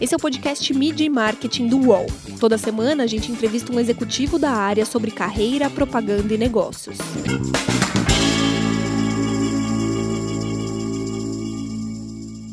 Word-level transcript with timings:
Esse 0.00 0.14
é 0.14 0.16
o 0.16 0.20
podcast 0.20 0.72
Media 0.72 1.06
e 1.06 1.10
Marketing 1.10 1.68
do 1.68 1.78
UOL. 1.78 2.06
Toda 2.40 2.56
semana 2.56 3.04
a 3.04 3.06
gente 3.06 3.30
entrevista 3.30 3.70
um 3.70 3.78
executivo 3.78 4.38
da 4.38 4.50
área 4.50 4.86
sobre 4.86 5.10
carreira, 5.10 5.68
propaganda 5.68 6.32
e 6.32 6.38
negócios. 6.38 6.96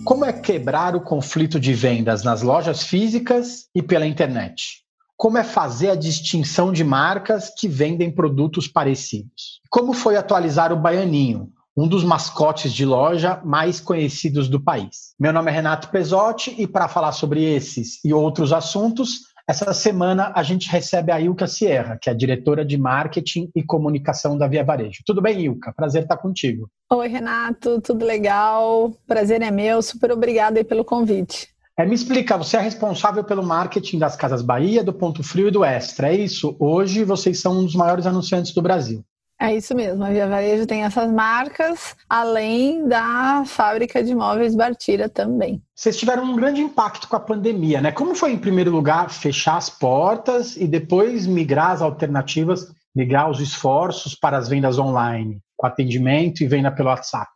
Como 0.04 0.26
é 0.26 0.32
quebrar 0.32 0.96
o 0.96 1.02
conflito 1.02 1.60
de 1.60 1.74
vendas 1.74 2.24
nas 2.24 2.42
lojas 2.42 2.84
físicas 2.84 3.68
e 3.74 3.82
pela 3.82 4.06
internet? 4.06 4.84
Como 5.18 5.38
é 5.38 5.44
fazer 5.44 5.90
a 5.90 5.96
distinção 5.96 6.72
de 6.72 6.84
marcas 6.84 7.50
que 7.58 7.68
vendem 7.68 8.10
produtos 8.10 8.68
parecidos? 8.68 9.62
Como 9.70 9.94
foi 9.94 10.16
atualizar 10.16 10.72
o 10.72 10.78
Baianinho, 10.78 11.52
um 11.78 11.88
dos 11.88 12.04
mascotes 12.04 12.74
de 12.74 12.84
loja 12.84 13.40
mais 13.46 13.80
conhecidos 13.80 14.50
do 14.50 14.60
país. 14.60 15.14
Meu 15.20 15.32
nome 15.32 15.52
é 15.52 15.54
Renato 15.54 15.90
Pesotti 15.90 16.56
e 16.58 16.66
para 16.66 16.88
falar 16.88 17.12
sobre 17.12 17.44
esses 17.44 18.04
e 18.04 18.12
outros 18.12 18.52
assuntos, 18.52 19.28
essa 19.48 19.72
semana 19.74 20.34
a 20.36 20.42
gente 20.42 20.68
recebe 20.70 21.12
a 21.12 21.22
Ilka 21.22 21.46
Sierra, 21.46 21.96
que 22.02 22.10
é 22.10 22.16
diretora 22.16 22.66
de 22.66 22.78
marketing 22.80 23.52
e 23.56 23.62
comunicação 23.62 24.36
da 24.36 24.48
Via 24.48 24.64
Varejo. 24.64 25.04
Tudo 25.06 25.22
bem, 25.22 25.42
Ilka? 25.42 25.72
Prazer 25.72 26.02
estar 26.02 26.18
contigo. 26.18 26.68
Oi, 26.92 27.08
Renato, 27.08 27.80
tudo 27.80 28.04
legal? 28.04 28.92
Prazer 29.06 29.44
é 29.44 29.52
meu, 29.52 29.80
super 29.84 30.12
obrigada 30.12 30.60
aí 30.60 30.64
pelo 30.64 30.84
convite. 30.84 31.48
É, 31.80 31.86
me 31.86 31.94
explica, 31.94 32.36
você 32.36 32.58
é 32.58 32.60
responsável 32.60 33.24
pelo 33.24 33.44
marketing 33.44 34.00
das 34.00 34.16
Casas 34.16 34.42
Bahia, 34.42 34.84
do 34.84 34.92
Ponto 34.92 35.22
Frio 35.22 35.50
e 35.50 35.52
do 35.52 35.64
Extra, 35.64 36.10
é 36.10 36.16
isso? 36.16 36.56
Hoje 36.60 37.04
vocês 37.04 37.40
são 37.40 37.60
um 37.60 37.64
dos 37.64 37.76
maiores 37.76 38.08
anunciantes 38.08 38.52
do 38.52 38.64
Brasil. 38.64 39.06
É 39.40 39.56
isso 39.56 39.76
mesmo, 39.76 40.04
a 40.04 40.10
Via 40.10 40.28
Varejo 40.28 40.66
tem 40.66 40.84
essas 40.84 41.12
marcas, 41.12 41.96
além 42.10 42.88
da 42.88 43.44
fábrica 43.46 44.04
de 44.04 44.16
móveis 44.16 44.56
Bartira 44.56 45.08
também. 45.08 45.62
Vocês 45.76 45.96
tiveram 45.96 46.24
um 46.24 46.36
grande 46.36 46.60
impacto 46.60 47.08
com 47.08 47.16
a 47.16 47.20
pandemia, 47.20 47.80
né? 47.80 47.92
Como 47.92 48.16
foi, 48.16 48.32
em 48.32 48.38
primeiro 48.40 48.72
lugar, 48.72 49.12
fechar 49.12 49.58
as 49.58 49.70
portas 49.70 50.58
e 50.58 50.68
depois 50.68 51.28
migrar 51.28 51.70
as 51.70 51.84
alternativas, 51.84 52.74
migrar 52.96 53.30
os 53.30 53.40
esforços 53.40 54.16
para 54.16 54.38
as 54.38 54.50
vendas 54.50 54.80
online, 54.80 55.40
com 55.56 55.68
atendimento 55.68 56.42
e 56.42 56.48
venda 56.48 56.72
pelo 56.72 56.90
WhatsApp? 56.90 57.32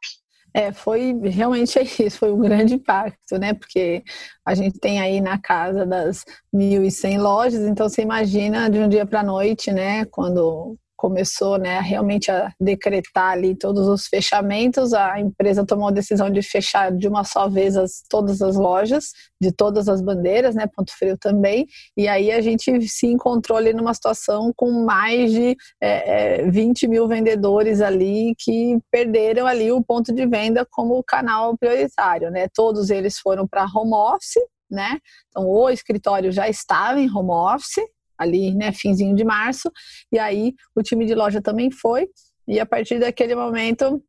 É, 0.53 0.73
foi 0.73 1.13
realmente 1.23 1.79
isso, 2.03 2.17
foi 2.17 2.31
um 2.31 2.39
grande 2.39 2.73
impacto, 2.73 3.37
né? 3.37 3.53
Porque 3.53 4.03
a 4.43 4.55
gente 4.55 4.79
tem 4.79 4.99
aí 4.99 5.21
na 5.21 5.37
casa 5.37 5.85
das 5.85 6.25
1.100 6.53 7.19
lojas, 7.19 7.61
então 7.61 7.87
você 7.87 8.01
imagina 8.01 8.69
de 8.71 8.79
um 8.79 8.89
dia 8.89 9.05
para 9.05 9.19
a 9.19 9.23
noite, 9.23 9.71
né? 9.71 10.03
Quando 10.05 10.77
começou 11.01 11.57
né, 11.57 11.79
realmente 11.79 12.29
a 12.29 12.53
decretar 12.61 13.31
ali 13.31 13.55
todos 13.55 13.87
os 13.87 14.05
fechamentos, 14.05 14.93
a 14.93 15.19
empresa 15.19 15.65
tomou 15.65 15.87
a 15.87 15.91
decisão 15.91 16.29
de 16.29 16.43
fechar 16.43 16.91
de 16.91 17.07
uma 17.07 17.23
só 17.23 17.49
vez 17.49 17.75
as, 17.75 18.03
todas 18.07 18.39
as 18.39 18.55
lojas, 18.55 19.05
de 19.41 19.51
todas 19.51 19.89
as 19.89 19.99
bandeiras, 19.99 20.53
né, 20.53 20.67
Ponto 20.67 20.95
Frio 20.95 21.17
também, 21.17 21.65
e 21.97 22.07
aí 22.07 22.31
a 22.31 22.39
gente 22.39 22.87
se 22.87 23.07
encontrou 23.07 23.57
ali 23.57 23.73
numa 23.73 23.95
situação 23.95 24.53
com 24.55 24.85
mais 24.85 25.31
de 25.31 25.57
é, 25.81 26.41
é, 26.43 26.51
20 26.51 26.87
mil 26.87 27.07
vendedores 27.07 27.81
ali 27.81 28.35
que 28.37 28.77
perderam 28.91 29.47
ali 29.47 29.71
o 29.71 29.83
ponto 29.83 30.13
de 30.13 30.27
venda 30.27 30.67
como 30.69 31.03
canal 31.03 31.57
prioritário, 31.57 32.29
né, 32.29 32.47
todos 32.53 32.91
eles 32.91 33.17
foram 33.17 33.47
para 33.47 33.65
home 33.65 33.95
office, 33.95 34.37
né? 34.69 34.99
Então, 35.29 35.49
o 35.49 35.67
escritório 35.69 36.31
já 36.31 36.47
estava 36.47 37.01
em 37.01 37.09
home 37.09 37.31
office, 37.31 37.83
ali, 38.21 38.53
né, 38.55 38.71
finzinho 38.71 39.15
de 39.15 39.23
março, 39.23 39.71
e 40.11 40.19
aí 40.19 40.53
o 40.75 40.81
time 40.81 41.05
de 41.05 41.15
loja 41.15 41.41
também 41.41 41.71
foi, 41.71 42.07
e 42.47 42.59
a 42.59 42.65
partir 42.65 42.99
daquele 42.99 43.35
momento 43.35 44.01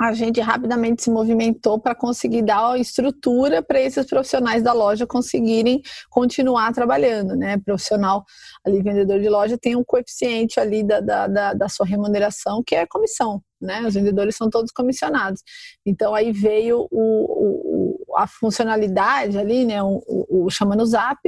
a 0.00 0.12
gente 0.12 0.40
rapidamente 0.40 1.02
se 1.02 1.10
movimentou 1.10 1.78
para 1.78 1.92
conseguir 1.92 2.42
dar 2.42 2.78
estrutura 2.78 3.60
para 3.60 3.80
esses 3.80 4.06
profissionais 4.06 4.62
da 4.62 4.72
loja 4.72 5.04
conseguirem 5.06 5.82
continuar 6.08 6.72
trabalhando, 6.72 7.34
né? 7.34 7.58
Profissional 7.58 8.24
ali, 8.64 8.80
vendedor 8.80 9.18
de 9.20 9.28
loja, 9.28 9.58
tem 9.58 9.74
um 9.74 9.82
coeficiente 9.82 10.60
ali 10.60 10.84
da, 10.84 11.00
da, 11.00 11.26
da, 11.26 11.52
da 11.52 11.68
sua 11.68 11.84
remuneração, 11.84 12.62
que 12.64 12.76
é 12.76 12.86
comissão, 12.86 13.42
né? 13.60 13.84
Os 13.84 13.94
vendedores 13.94 14.36
são 14.36 14.48
todos 14.48 14.70
comissionados. 14.70 15.42
Então 15.84 16.14
aí 16.14 16.30
veio 16.30 16.86
o, 16.92 18.04
o 18.12 18.16
a 18.16 18.28
funcionalidade 18.28 19.36
ali, 19.36 19.64
né? 19.64 19.82
O, 19.82 20.00
o, 20.06 20.44
o 20.46 20.50
chamando 20.50 20.86
Zap, 20.86 21.18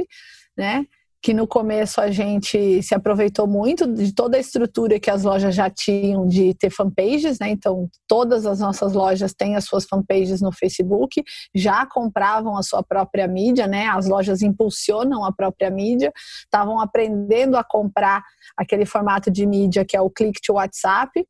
né? 0.57 0.85
Que 1.21 1.33
no 1.33 1.45
começo 1.45 2.01
a 2.01 2.09
gente 2.09 2.81
se 2.81 2.95
aproveitou 2.95 3.45
muito 3.45 3.85
de 3.85 4.13
toda 4.13 4.37
a 4.37 4.39
estrutura 4.39 4.99
que 4.99 5.09
as 5.09 5.23
lojas 5.23 5.53
já 5.53 5.69
tinham 5.69 6.27
de 6.27 6.53
ter 6.55 6.71
fanpages, 6.71 7.37
né? 7.37 7.49
Então, 7.49 7.87
todas 8.07 8.45
as 8.45 8.59
nossas 8.59 8.93
lojas 8.93 9.31
têm 9.33 9.55
as 9.55 9.65
suas 9.65 9.85
fanpages 9.85 10.41
no 10.41 10.51
Facebook, 10.51 11.23
já 11.53 11.85
compravam 11.85 12.57
a 12.57 12.63
sua 12.63 12.81
própria 12.81 13.27
mídia, 13.27 13.67
né? 13.67 13.85
As 13.87 14.07
lojas 14.07 14.41
impulsionam 14.41 15.23
a 15.23 15.31
própria 15.31 15.69
mídia, 15.69 16.11
estavam 16.43 16.79
aprendendo 16.79 17.55
a 17.55 17.63
comprar 17.63 18.23
aquele 18.57 18.85
formato 18.85 19.29
de 19.29 19.45
mídia 19.45 19.85
que 19.85 19.95
é 19.95 20.01
o 20.01 20.09
click 20.09 20.41
to 20.41 20.53
WhatsApp, 20.53 21.23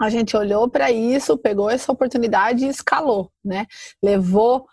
a 0.00 0.08
gente 0.08 0.34
olhou 0.34 0.66
para 0.68 0.90
isso, 0.90 1.36
pegou 1.36 1.68
essa 1.68 1.92
oportunidade 1.92 2.64
e 2.64 2.68
escalou, 2.68 3.30
né? 3.44 3.66
Levou 4.02 4.66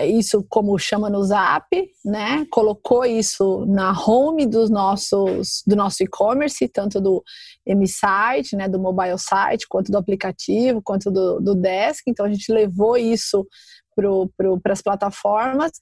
isso 0.00 0.44
como 0.48 0.78
chama 0.78 1.10
no 1.10 1.22
Zap, 1.22 1.66
né? 2.04 2.46
Colocou 2.50 3.04
isso 3.04 3.66
na 3.66 3.92
home 3.92 4.46
dos 4.46 4.70
nossos 4.70 5.62
do 5.66 5.76
nosso 5.76 6.02
e-commerce, 6.02 6.66
tanto 6.68 7.00
do 7.00 7.22
M-site, 7.66 8.56
né, 8.56 8.68
do 8.68 8.78
mobile 8.78 9.18
site, 9.18 9.66
quanto 9.68 9.92
do 9.92 9.98
aplicativo, 9.98 10.80
quanto 10.82 11.10
do, 11.10 11.40
do 11.40 11.54
desk. 11.54 12.04
Então 12.08 12.24
a 12.24 12.32
gente 12.32 12.50
levou 12.50 12.96
isso 12.96 13.46
para 13.94 14.72
as 14.72 14.80
plataformas, 14.80 15.72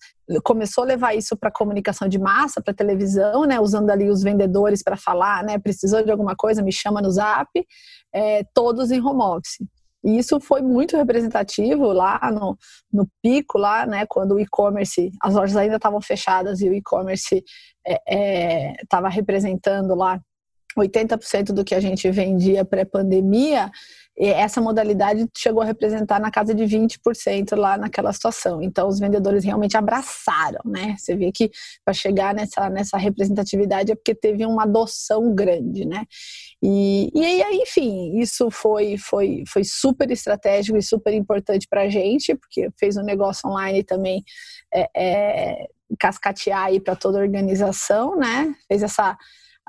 começou 0.43 0.83
a 0.83 0.87
levar 0.89 1.15
isso 1.15 1.37
para 1.37 1.51
comunicação 1.51 2.09
de 2.09 2.19
massa, 2.19 2.61
para 2.61 2.75
televisão, 2.75 3.45
né, 3.45 3.61
usando 3.61 3.91
ali 3.91 4.11
os 4.11 4.23
vendedores 4.23 4.83
para 4.83 4.97
falar, 4.97 5.45
né, 5.45 5.59
precisou 5.59 6.03
de 6.03 6.11
alguma 6.11 6.35
coisa, 6.35 6.63
me 6.63 6.73
chama 6.73 7.01
no 7.01 7.11
Zap, 7.11 7.49
é, 8.13 8.43
todos 8.53 8.91
em 8.91 9.01
home 9.01 9.23
office. 9.23 9.59
E 10.03 10.19
isso 10.19 10.41
foi 10.41 10.63
muito 10.63 10.97
representativo 10.97 11.93
lá 11.93 12.19
no, 12.33 12.57
no 12.93 13.07
pico, 13.23 13.59
lá, 13.59 13.85
né, 13.85 14.07
quando 14.07 14.35
o 14.35 14.41
e-commerce, 14.41 15.11
as 15.21 15.35
lojas 15.35 15.57
ainda 15.57 15.77
estavam 15.77 16.01
fechadas 16.01 16.61
e 16.61 16.69
o 16.69 16.75
e-commerce 16.75 17.45
estava 18.81 19.09
é, 19.09 19.11
é, 19.11 19.15
representando 19.15 19.95
lá 19.95 20.21
80% 20.79 21.53
do 21.53 21.65
que 21.65 21.75
a 21.75 21.81
gente 21.81 22.11
vendia 22.11 22.65
pré-pandemia, 22.65 23.71
essa 24.17 24.61
modalidade 24.61 25.27
chegou 25.35 25.63
a 25.63 25.65
representar 25.65 26.21
na 26.21 26.31
casa 26.31 26.55
de 26.55 26.65
20% 26.65 27.57
lá 27.57 27.79
naquela 27.79 28.13
situação. 28.13 28.61
Então, 28.61 28.87
os 28.87 28.99
vendedores 28.99 29.45
realmente 29.45 29.77
abraçaram, 29.77 30.61
né? 30.65 30.95
Você 30.99 31.17
vê 31.17 31.33
que 31.33 31.51
para 31.85 31.95
chegar 31.95 32.35
nessa, 32.35 32.69
nessa 32.69 32.99
representatividade 32.99 33.93
é 33.93 33.95
porque 33.95 34.15
teve 34.15 34.45
uma 34.45 34.65
adoção 34.65 35.35
grande, 35.35 35.87
né? 35.87 36.05
E, 36.63 37.11
e 37.15 37.43
aí, 37.43 37.63
enfim, 37.63 38.19
isso 38.19 38.51
foi, 38.51 38.99
foi, 38.99 39.43
foi 39.49 39.65
super 39.65 40.11
estratégico 40.11 40.77
e 40.77 40.83
super 40.83 41.15
importante 41.15 41.67
para 41.69 41.83
a 41.83 41.89
gente, 41.89 42.35
porque 42.35 42.69
fez 42.79 42.99
um 42.99 43.03
negócio 43.03 43.49
online 43.49 43.83
também 43.83 44.23
é, 44.75 44.91
é, 44.95 45.67
cascatear 45.99 46.65
aí 46.65 46.79
para 46.79 46.95
toda 46.95 47.19
a 47.19 47.23
organização, 47.23 48.17
né? 48.17 48.55
Fez 48.69 48.83
essa 48.83 49.17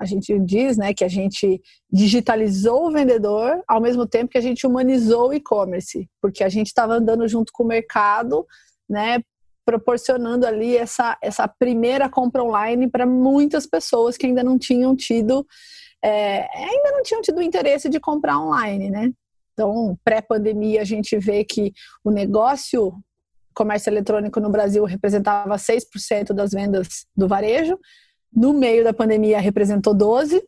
a 0.02 0.06
gente 0.06 0.38
diz 0.40 0.78
né, 0.78 0.96
que 0.96 1.04
a 1.04 1.08
gente 1.08 1.62
digitalizou 1.92 2.88
o 2.88 2.92
vendedor 2.92 3.62
ao 3.68 3.80
mesmo 3.80 4.08
tempo 4.08 4.32
que 4.32 4.38
a 4.38 4.42
gente 4.42 4.66
humanizou 4.66 5.30
o 5.30 5.34
e-commerce, 5.34 6.10
porque 6.20 6.44
a 6.44 6.50
gente 6.50 6.68
estava 6.68 6.96
andando 6.96 7.28
junto 7.28 7.52
com 7.54 7.64
o 7.64 7.68
mercado, 7.68 8.48
né, 8.90 9.20
proporcionando 9.64 10.48
ali 10.48 10.76
essa, 10.76 11.16
essa 11.22 11.48
primeira 11.48 12.10
compra 12.10 12.44
online 12.44 12.90
para 12.90 13.06
muitas 13.06 13.68
pessoas 13.68 14.18
que 14.18 14.26
ainda 14.26 14.44
não 14.44 14.58
tinham 14.58 14.96
tido 14.96 15.46
é, 16.04 16.48
ainda 16.58 16.92
não 16.94 17.04
tinham 17.04 17.22
tido 17.22 17.44
interesse 17.44 17.88
de 17.88 18.00
comprar 18.00 18.40
online, 18.40 18.90
né? 18.90 19.12
Então, 19.54 19.96
pré-pandemia, 20.04 20.82
a 20.82 20.84
gente 20.84 21.16
vê 21.20 21.44
que 21.44 21.72
o 22.04 22.10
negócio 22.10 22.92
comércio 23.54 23.92
eletrônico 23.92 24.40
no 24.40 24.50
Brasil 24.50 24.84
representava 24.84 25.56
6% 25.58 26.34
das 26.34 26.52
vendas 26.54 27.06
do 27.16 27.28
varejo, 27.28 27.78
no 28.34 28.54
meio 28.54 28.84
da 28.84 28.94
pandemia 28.94 29.40
representou 29.40 29.94
12, 29.94 30.42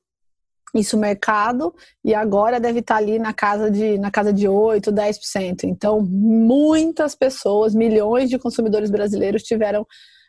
isso 0.73 0.97
mercado, 0.97 1.73
e 2.03 2.15
agora 2.15 2.59
deve 2.59 2.79
estar 2.79 2.95
ali 2.95 3.19
na 3.19 3.33
casa 3.33 3.69
de, 3.69 3.97
na 3.99 4.09
casa 4.09 4.33
de 4.33 4.47
8, 4.47 4.91
10%. 4.91 5.65
Então, 5.65 6.01
muitas 6.01 7.13
pessoas, 7.13 7.75
milhões 7.75 8.29
de 8.29 8.39
consumidores 8.39 8.89
brasileiros 8.89 9.43
tiveram 9.43 9.85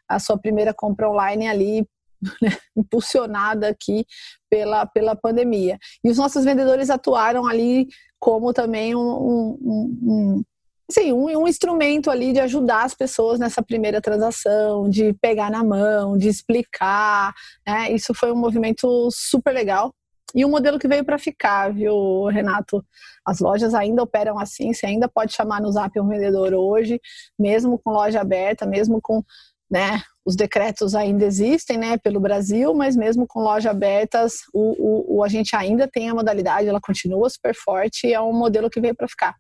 a 0.06 0.19
sua 0.19 0.39
primeira 0.39 0.75
compra 0.75 1.09
online 1.09 1.49
ali, 1.49 1.89
né, 2.43 2.51
impulsionada 2.77 3.69
aqui 3.69 4.05
pela, 4.51 4.85
pela 4.87 5.17
pandemia. 5.17 5.79
E 6.05 6.11
os 6.11 6.19
nossos 6.19 6.45
vendedores 6.45 6.91
atuaram 6.91 7.47
ali 7.47 7.89
como 8.19 8.53
também 8.53 8.95
um, 8.95 9.01
um, 9.01 9.59
um 10.03 10.45
sim, 10.91 11.13
um, 11.13 11.27
um 11.39 11.49
instrumento 11.49 12.11
ali 12.11 12.33
de 12.33 12.41
ajudar 12.41 12.85
as 12.85 12.95
pessoas 12.95 13.39
nessa 13.39 13.63
primeira 13.63 14.01
transação, 14.01 14.89
de 14.89 15.13
pegar 15.15 15.51
na 15.51 15.65
mão, 15.65 16.17
de 16.17 16.29
explicar. 16.29 17.33
Né? 17.67 17.93
Isso 17.93 18.15
foi 18.15 18.33
um 18.33 18.37
movimento 18.37 19.09
super 19.11 19.53
legal. 19.53 19.93
E 20.35 20.45
um 20.45 20.51
modelo 20.51 20.81
que 20.81 20.89
veio 20.89 21.05
para 21.05 21.17
ficar, 21.17 21.73
viu, 21.73 22.25
Renato? 22.25 22.85
As 23.25 23.39
lojas 23.39 23.73
ainda 23.73 24.03
operam 24.03 24.37
assim, 24.37 24.73
você 24.73 24.87
ainda 24.87 25.09
pode 25.09 25.33
chamar 25.33 25.61
no 25.61 25.71
zap 25.71 25.99
um 26.01 26.09
vendedor 26.09 26.53
hoje, 26.55 27.01
mesmo 27.39 27.79
com 27.79 27.93
loja 27.93 28.21
aberta, 28.21 28.67
mesmo 28.67 29.01
com 29.01 29.23
né? 29.71 30.03
Os 30.25 30.37
decretos 30.37 30.95
ainda 30.95 31.25
existem, 31.25 31.77
né, 31.77 31.99
pelo 31.99 32.21
Brasil, 32.21 32.73
mas 32.75 32.97
mesmo 32.97 33.27
com 33.27 33.41
lojas 33.41 33.71
abertas, 33.71 34.37
o, 34.53 34.61
o, 34.79 35.17
o, 35.17 35.25
a 35.25 35.29
gente 35.29 35.55
ainda 35.55 35.87
tem 35.87 36.09
a 36.09 36.15
modalidade, 36.15 36.69
ela 36.69 36.81
continua 36.81 37.29
super 37.29 37.55
forte 37.55 38.07
e 38.07 38.15
é 38.15 38.21
um 38.21 38.33
modelo 38.33 38.71
que 38.71 38.81
veio 38.81 38.95
para 38.95 39.09
ficar. 39.09 39.35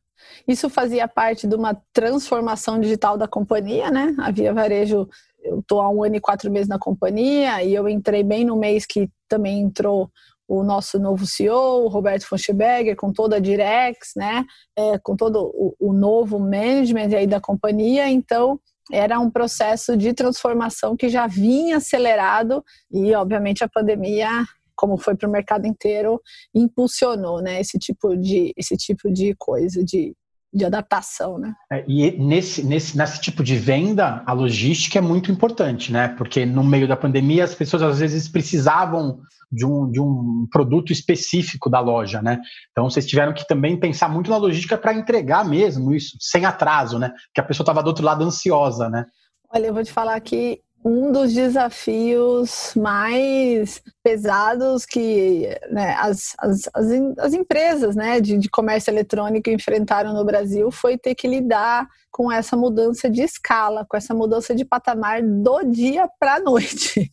Isso 0.46 0.68
fazia 0.68 1.08
parte 1.08 1.46
de 1.46 1.54
uma 1.54 1.76
transformação 1.92 2.80
digital 2.80 3.16
da 3.16 3.28
companhia, 3.28 3.90
né? 3.90 4.14
A 4.18 4.30
Via 4.30 4.52
Varejo, 4.52 5.08
eu 5.42 5.60
estou 5.60 5.80
há 5.80 5.90
um 5.90 6.02
ano 6.02 6.16
e 6.16 6.20
quatro 6.20 6.50
meses 6.50 6.68
na 6.68 6.78
companhia 6.78 7.62
e 7.62 7.74
eu 7.74 7.88
entrei 7.88 8.22
bem 8.22 8.44
no 8.44 8.56
mês 8.56 8.86
que 8.86 9.10
também 9.28 9.60
entrou 9.60 10.10
o 10.46 10.62
nosso 10.62 10.98
novo 10.98 11.26
CEO, 11.26 11.84
o 11.84 11.88
Roberto 11.88 12.26
Funchberger, 12.26 12.96
com 12.96 13.12
toda 13.12 13.36
a 13.36 13.40
Direx, 13.40 14.12
né? 14.16 14.44
É, 14.76 14.98
com 14.98 15.16
todo 15.16 15.50
o, 15.54 15.74
o 15.80 15.92
novo 15.92 16.38
management 16.38 17.16
aí 17.16 17.26
da 17.26 17.40
companhia. 17.40 18.08
Então, 18.10 18.60
era 18.92 19.18
um 19.18 19.30
processo 19.30 19.96
de 19.96 20.12
transformação 20.12 20.96
que 20.96 21.08
já 21.08 21.26
vinha 21.26 21.78
acelerado 21.78 22.62
e, 22.90 23.14
obviamente, 23.14 23.64
a 23.64 23.68
pandemia, 23.68 24.28
como 24.74 24.96
foi 24.96 25.14
para 25.14 25.28
o 25.28 25.32
mercado 25.32 25.66
inteiro, 25.66 26.20
impulsionou, 26.54 27.40
né, 27.40 27.60
esse 27.60 27.78
tipo 27.78 28.16
de 28.16 28.52
esse 28.56 28.76
tipo 28.76 29.12
de 29.12 29.34
coisa, 29.38 29.84
de 29.84 30.14
de 30.54 30.64
adaptação, 30.64 31.36
né? 31.36 31.52
É, 31.72 31.84
e 31.88 32.12
nesse, 32.16 32.62
nesse, 32.62 32.96
nesse 32.96 33.20
tipo 33.20 33.42
de 33.42 33.56
venda, 33.56 34.22
a 34.24 34.32
logística 34.32 34.98
é 34.98 35.02
muito 35.02 35.32
importante, 35.32 35.92
né? 35.92 36.08
Porque 36.16 36.46
no 36.46 36.62
meio 36.62 36.86
da 36.86 36.96
pandemia 36.96 37.42
as 37.42 37.56
pessoas 37.56 37.82
às 37.82 37.98
vezes 37.98 38.28
precisavam 38.28 39.18
de 39.50 39.66
um, 39.66 39.90
de 39.90 40.00
um 40.00 40.46
produto 40.50 40.92
específico 40.92 41.68
da 41.68 41.80
loja, 41.80 42.22
né? 42.22 42.40
Então 42.70 42.88
vocês 42.88 43.04
tiveram 43.04 43.34
que 43.34 43.46
também 43.46 43.78
pensar 43.78 44.08
muito 44.08 44.30
na 44.30 44.36
logística 44.36 44.78
para 44.78 44.94
entregar 44.94 45.44
mesmo 45.44 45.92
isso, 45.92 46.16
sem 46.20 46.44
atraso, 46.44 47.00
né? 47.00 47.12
Que 47.34 47.40
a 47.40 47.44
pessoa 47.44 47.64
estava 47.64 47.82
do 47.82 47.88
outro 47.88 48.04
lado 48.04 48.24
ansiosa, 48.24 48.88
né? 48.88 49.06
Olha, 49.52 49.66
eu 49.66 49.74
vou 49.74 49.82
te 49.82 49.92
falar 49.92 50.20
que 50.20 50.60
um 50.84 51.10
dos 51.10 51.32
desafios 51.32 52.74
mais 52.76 53.82
pesados 54.04 54.84
que 54.84 55.48
né, 55.70 55.96
as, 55.98 56.34
as, 56.38 56.68
as, 56.74 56.86
as, 57.18 57.32
empresas 57.32 57.96
né, 57.96 58.20
de, 58.20 58.36
de 58.36 58.50
comércio 58.50 58.90
eletrônico 58.90 59.48
enfrentaram 59.48 60.12
no 60.12 60.24
Brasil 60.26 60.70
foi 60.70 60.98
ter 60.98 61.14
que 61.14 61.26
lidar 61.26 61.88
com 62.14 62.30
essa 62.30 62.56
mudança 62.56 63.10
de 63.10 63.22
escala, 63.22 63.84
com 63.88 63.96
essa 63.96 64.14
mudança 64.14 64.54
de 64.54 64.64
patamar 64.64 65.20
do 65.20 65.64
dia 65.64 66.08
para 66.20 66.36
a 66.36 66.38
noite, 66.44 67.10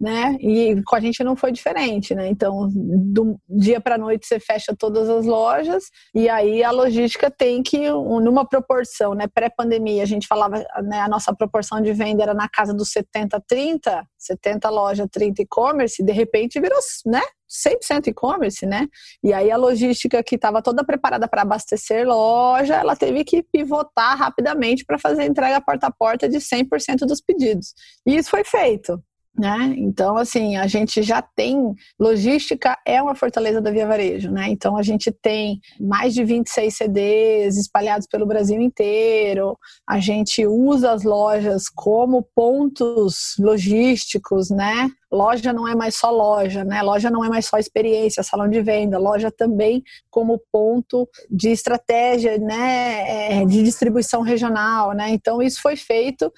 né? 0.00 0.36
E 0.40 0.82
com 0.82 0.96
a 0.96 1.00
gente 1.00 1.22
não 1.22 1.36
foi 1.36 1.52
diferente, 1.52 2.16
né? 2.16 2.26
Então, 2.26 2.68
do 2.68 3.38
dia 3.48 3.80
para 3.80 3.94
a 3.94 3.98
noite 3.98 4.26
você 4.26 4.40
fecha 4.40 4.74
todas 4.76 5.08
as 5.08 5.24
lojas 5.24 5.84
e 6.12 6.28
aí 6.28 6.64
a 6.64 6.72
logística 6.72 7.30
tem 7.30 7.62
que 7.62 7.88
numa 7.88 8.44
proporção, 8.44 9.14
né? 9.14 9.28
Pré-pandemia 9.32 10.02
a 10.02 10.06
gente 10.06 10.26
falava, 10.26 10.66
né, 10.82 11.00
a 11.00 11.08
nossa 11.08 11.32
proporção 11.32 11.80
de 11.80 11.92
venda 11.92 12.24
era 12.24 12.34
na 12.34 12.48
casa 12.48 12.74
dos 12.74 12.90
70 12.90 13.40
30, 13.46 14.04
70 14.18 14.68
loja, 14.68 15.06
30 15.08 15.42
e-commerce, 15.42 16.02
de 16.02 16.12
repente 16.12 16.29
virou, 16.60 16.78
né? 17.06 17.22
100% 17.50 18.06
e-commerce, 18.06 18.64
né? 18.64 18.86
E 19.22 19.32
aí 19.32 19.50
a 19.50 19.56
logística 19.56 20.22
que 20.22 20.36
estava 20.36 20.62
toda 20.62 20.84
preparada 20.84 21.26
para 21.28 21.42
abastecer 21.42 22.06
loja, 22.06 22.76
ela 22.76 22.94
teve 22.94 23.24
que 23.24 23.42
pivotar 23.42 24.16
rapidamente 24.16 24.84
para 24.84 24.98
fazer 24.98 25.24
entrega 25.24 25.60
porta 25.60 25.88
a 25.88 25.92
porta 25.92 26.28
de 26.28 26.38
100% 26.38 27.00
dos 27.06 27.20
pedidos. 27.20 27.74
E 28.06 28.16
isso 28.16 28.30
foi 28.30 28.44
feito. 28.44 29.02
Né? 29.40 29.74
Então, 29.78 30.18
assim, 30.18 30.56
a 30.56 30.66
gente 30.66 31.02
já 31.02 31.22
tem 31.22 31.74
logística 31.98 32.76
é 32.86 33.00
uma 33.00 33.14
fortaleza 33.14 33.58
da 33.58 33.70
Via 33.70 33.86
Varejo, 33.86 34.30
né? 34.30 34.50
Então 34.50 34.76
a 34.76 34.82
gente 34.82 35.10
tem 35.10 35.58
mais 35.80 36.12
de 36.12 36.22
26 36.22 36.76
CDs 36.76 37.56
espalhados 37.56 38.06
pelo 38.06 38.26
Brasil 38.26 38.60
inteiro. 38.60 39.56
A 39.88 39.98
gente 39.98 40.46
usa 40.46 40.92
as 40.92 41.04
lojas 41.04 41.70
como 41.74 42.22
pontos 42.34 43.34
logísticos, 43.38 44.50
né? 44.50 44.90
Loja 45.10 45.54
não 45.54 45.66
é 45.66 45.74
mais 45.74 45.96
só 45.96 46.10
loja, 46.10 46.62
né? 46.62 46.82
Loja 46.82 47.10
não 47.10 47.24
é 47.24 47.28
mais 47.30 47.46
só 47.46 47.56
experiência, 47.56 48.22
salão 48.22 48.48
de 48.48 48.60
venda. 48.60 48.98
Loja 48.98 49.30
também 49.30 49.82
como 50.10 50.38
ponto 50.52 51.08
de 51.30 51.48
estratégia, 51.48 52.36
né? 52.36 53.40
É, 53.40 53.44
de 53.46 53.62
distribuição 53.62 54.20
regional, 54.20 54.92
né? 54.92 55.08
Então 55.10 55.40
isso 55.40 55.62
foi 55.62 55.76
feito 55.76 56.30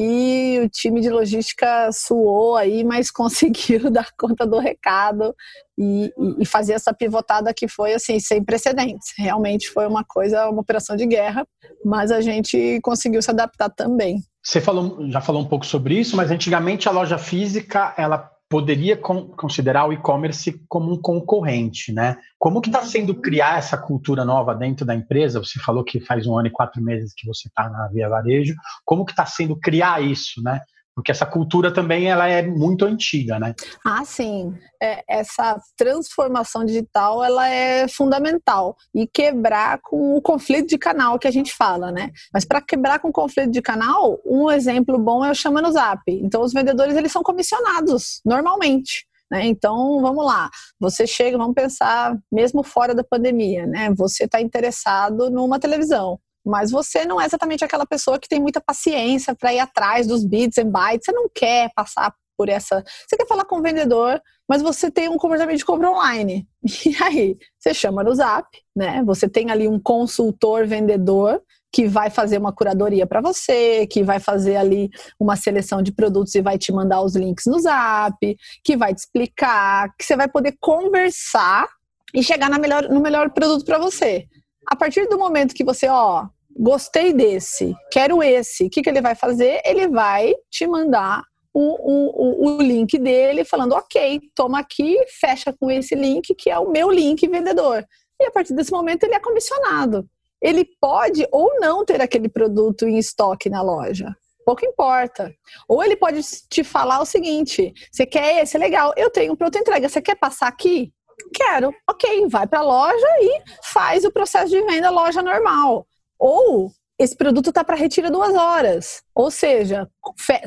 e 0.00 0.60
o 0.64 0.68
time 0.68 1.00
de 1.00 1.10
logística 1.10 1.90
suou 1.90 2.54
aí, 2.54 2.84
mas 2.84 3.10
conseguiu 3.10 3.90
dar 3.90 4.10
conta 4.16 4.46
do 4.46 4.56
recado 4.60 5.34
e, 5.76 6.12
e, 6.38 6.46
fazer 6.46 6.74
essa 6.74 6.94
pivotada 6.94 7.52
que 7.52 7.66
foi 7.66 7.94
assim 7.94 8.20
sem 8.20 8.44
precedentes. 8.44 9.12
Realmente 9.18 9.68
foi 9.68 9.88
uma 9.88 10.04
coisa, 10.04 10.48
uma 10.48 10.60
operação 10.60 10.94
de 10.94 11.04
guerra, 11.04 11.44
mas 11.84 12.12
a 12.12 12.20
gente 12.20 12.78
conseguiu 12.80 13.20
se 13.20 13.30
adaptar 13.32 13.70
também. 13.70 14.22
Você 14.40 14.60
falou, 14.60 15.10
já 15.10 15.20
falou 15.20 15.42
um 15.42 15.48
pouco 15.48 15.66
sobre 15.66 15.98
isso, 15.98 16.16
mas 16.16 16.30
antigamente 16.30 16.88
a 16.88 16.92
loja 16.92 17.18
física 17.18 17.92
ela 17.98 18.30
poderia 18.48 18.96
considerar 18.96 19.86
o 19.86 19.92
e-commerce 19.92 20.60
como 20.68 20.92
um 20.92 20.96
concorrente, 20.96 21.92
né? 21.92 22.16
Como 22.38 22.60
que 22.62 22.70
está 22.70 22.82
sendo 22.82 23.14
criar 23.14 23.58
essa 23.58 23.76
cultura 23.76 24.24
nova 24.24 24.54
dentro 24.54 24.86
da 24.86 24.94
empresa? 24.94 25.38
Você 25.38 25.60
falou 25.60 25.84
que 25.84 26.00
faz 26.00 26.26
um 26.26 26.36
ano 26.36 26.48
e 26.48 26.52
quatro 26.52 26.82
meses 26.82 27.12
que 27.14 27.26
você 27.26 27.48
está 27.48 27.68
na 27.68 27.88
Via 27.88 28.08
Varejo. 28.08 28.54
Como 28.84 29.04
que 29.04 29.12
está 29.12 29.26
sendo 29.26 29.54
criar 29.54 30.02
isso, 30.02 30.42
né? 30.42 30.60
Porque 30.98 31.12
essa 31.12 31.24
cultura 31.24 31.72
também 31.72 32.10
ela 32.10 32.26
é 32.26 32.42
muito 32.42 32.84
antiga, 32.84 33.38
né? 33.38 33.54
Ah, 33.86 34.04
sim. 34.04 34.52
É, 34.82 35.04
essa 35.08 35.56
transformação 35.76 36.64
digital 36.64 37.22
ela 37.22 37.48
é 37.48 37.86
fundamental 37.86 38.76
e 38.92 39.06
quebrar 39.06 39.78
com 39.80 40.16
o 40.16 40.20
conflito 40.20 40.66
de 40.66 40.76
canal 40.76 41.16
que 41.16 41.28
a 41.28 41.30
gente 41.30 41.54
fala, 41.54 41.92
né? 41.92 42.10
Mas 42.34 42.44
para 42.44 42.60
quebrar 42.60 42.98
com 42.98 43.10
o 43.10 43.12
conflito 43.12 43.52
de 43.52 43.62
canal, 43.62 44.18
um 44.26 44.50
exemplo 44.50 44.98
bom 44.98 45.24
é 45.24 45.30
o 45.30 45.34
chama 45.36 45.62
no 45.62 45.70
Zap. 45.70 46.02
Então 46.08 46.42
os 46.42 46.52
vendedores 46.52 46.96
eles 46.96 47.12
são 47.12 47.22
comissionados 47.22 48.20
normalmente. 48.24 49.06
Né? 49.30 49.46
Então, 49.46 50.00
vamos 50.00 50.26
lá. 50.26 50.50
Você 50.80 51.06
chega, 51.06 51.38
vamos 51.38 51.54
pensar, 51.54 52.18
mesmo 52.32 52.64
fora 52.64 52.92
da 52.92 53.04
pandemia, 53.04 53.66
né? 53.66 53.94
Você 53.96 54.24
está 54.24 54.40
interessado 54.40 55.30
numa 55.30 55.60
televisão 55.60 56.18
mas 56.48 56.70
você 56.70 57.04
não 57.04 57.20
é 57.20 57.26
exatamente 57.26 57.64
aquela 57.64 57.86
pessoa 57.86 58.18
que 58.18 58.28
tem 58.28 58.40
muita 58.40 58.60
paciência 58.60 59.34
para 59.34 59.52
ir 59.52 59.58
atrás 59.58 60.06
dos 60.06 60.24
bits 60.24 60.58
e 60.58 60.64
bytes, 60.64 61.04
você 61.04 61.12
não 61.12 61.28
quer 61.32 61.70
passar 61.74 62.12
por 62.36 62.48
essa. 62.48 62.82
Você 63.06 63.16
quer 63.16 63.26
falar 63.26 63.44
com 63.44 63.58
o 63.58 63.62
vendedor, 63.62 64.22
mas 64.48 64.62
você 64.62 64.90
tem 64.90 65.08
um 65.08 65.18
comportamento 65.18 65.58
de 65.58 65.64
compra 65.64 65.90
online. 65.90 66.46
E 66.86 67.02
aí, 67.02 67.36
você 67.58 67.74
chama 67.74 68.04
no 68.04 68.14
Zap, 68.14 68.46
né? 68.74 69.02
Você 69.04 69.28
tem 69.28 69.50
ali 69.50 69.66
um 69.66 69.80
consultor 69.80 70.66
vendedor 70.66 71.42
que 71.72 71.86
vai 71.86 72.08
fazer 72.08 72.38
uma 72.38 72.52
curadoria 72.52 73.06
para 73.06 73.20
você, 73.20 73.86
que 73.86 74.02
vai 74.02 74.20
fazer 74.20 74.56
ali 74.56 74.88
uma 75.18 75.36
seleção 75.36 75.82
de 75.82 75.92
produtos 75.92 76.34
e 76.34 76.40
vai 76.40 76.56
te 76.56 76.72
mandar 76.72 77.02
os 77.02 77.14
links 77.14 77.46
no 77.46 77.58
Zap, 77.58 78.16
que 78.64 78.76
vai 78.76 78.94
te 78.94 78.98
explicar, 78.98 79.94
que 79.98 80.04
você 80.04 80.16
vai 80.16 80.28
poder 80.28 80.56
conversar 80.60 81.68
e 82.14 82.22
chegar 82.22 82.48
na 82.48 82.58
melhor, 82.58 82.88
no 82.88 83.00
melhor 83.00 83.30
produto 83.30 83.64
para 83.64 83.78
você. 83.78 84.26
A 84.66 84.76
partir 84.76 85.06
do 85.08 85.18
momento 85.18 85.54
que 85.54 85.64
você, 85.64 85.88
ó, 85.88 86.26
gostei 86.58 87.12
desse, 87.12 87.74
quero 87.90 88.22
esse, 88.22 88.66
o 88.66 88.70
que, 88.70 88.82
que 88.82 88.90
ele 88.90 89.00
vai 89.00 89.14
fazer? 89.14 89.60
Ele 89.64 89.86
vai 89.88 90.34
te 90.50 90.66
mandar 90.66 91.22
o, 91.54 91.60
o, 91.60 92.56
o, 92.56 92.62
link 92.62 92.98
dele 92.98 93.44
falando, 93.44 93.72
ok, 93.72 94.20
toma 94.34 94.60
aqui, 94.60 94.96
fecha 95.20 95.54
com 95.58 95.70
esse 95.70 95.94
link, 95.94 96.34
que 96.34 96.50
é 96.50 96.58
o 96.58 96.70
meu 96.70 96.90
link 96.90 97.26
vendedor. 97.26 97.84
E 98.20 98.24
a 98.24 98.30
partir 98.30 98.54
desse 98.54 98.72
momento 98.72 99.04
ele 99.04 99.14
é 99.14 99.20
comissionado. 99.20 100.06
Ele 100.40 100.64
pode 100.80 101.26
ou 101.32 101.58
não 101.60 101.84
ter 101.84 102.00
aquele 102.00 102.28
produto 102.28 102.86
em 102.86 102.98
estoque 102.98 103.48
na 103.48 103.62
loja. 103.62 104.14
Pouco 104.44 104.64
importa. 104.64 105.34
Ou 105.68 105.82
ele 105.82 105.96
pode 105.96 106.20
te 106.48 106.62
falar 106.62 107.00
o 107.00 107.04
seguinte: 107.04 107.72
você 107.90 108.06
quer 108.06 108.42
esse? 108.42 108.56
Legal, 108.56 108.92
eu 108.96 109.10
tenho 109.10 109.32
um 109.32 109.36
pronto 109.36 109.58
entrega. 109.58 109.88
Você 109.88 110.00
quer 110.00 110.14
passar 110.14 110.46
aqui? 110.46 110.92
Quero. 111.34 111.72
Ok, 111.90 112.26
vai 112.28 112.46
para 112.46 112.60
a 112.60 112.62
loja 112.62 113.06
e 113.20 113.42
faz 113.64 114.04
o 114.04 114.12
processo 114.12 114.50
de 114.50 114.62
venda 114.62 114.90
loja 114.90 115.22
normal. 115.22 115.86
Ou 116.18 116.72
esse 116.98 117.16
produto 117.16 117.50
está 117.50 117.62
para 117.62 117.76
retira 117.76 118.10
duas 118.10 118.34
horas. 118.34 119.02
Ou 119.14 119.30
seja, 119.30 119.88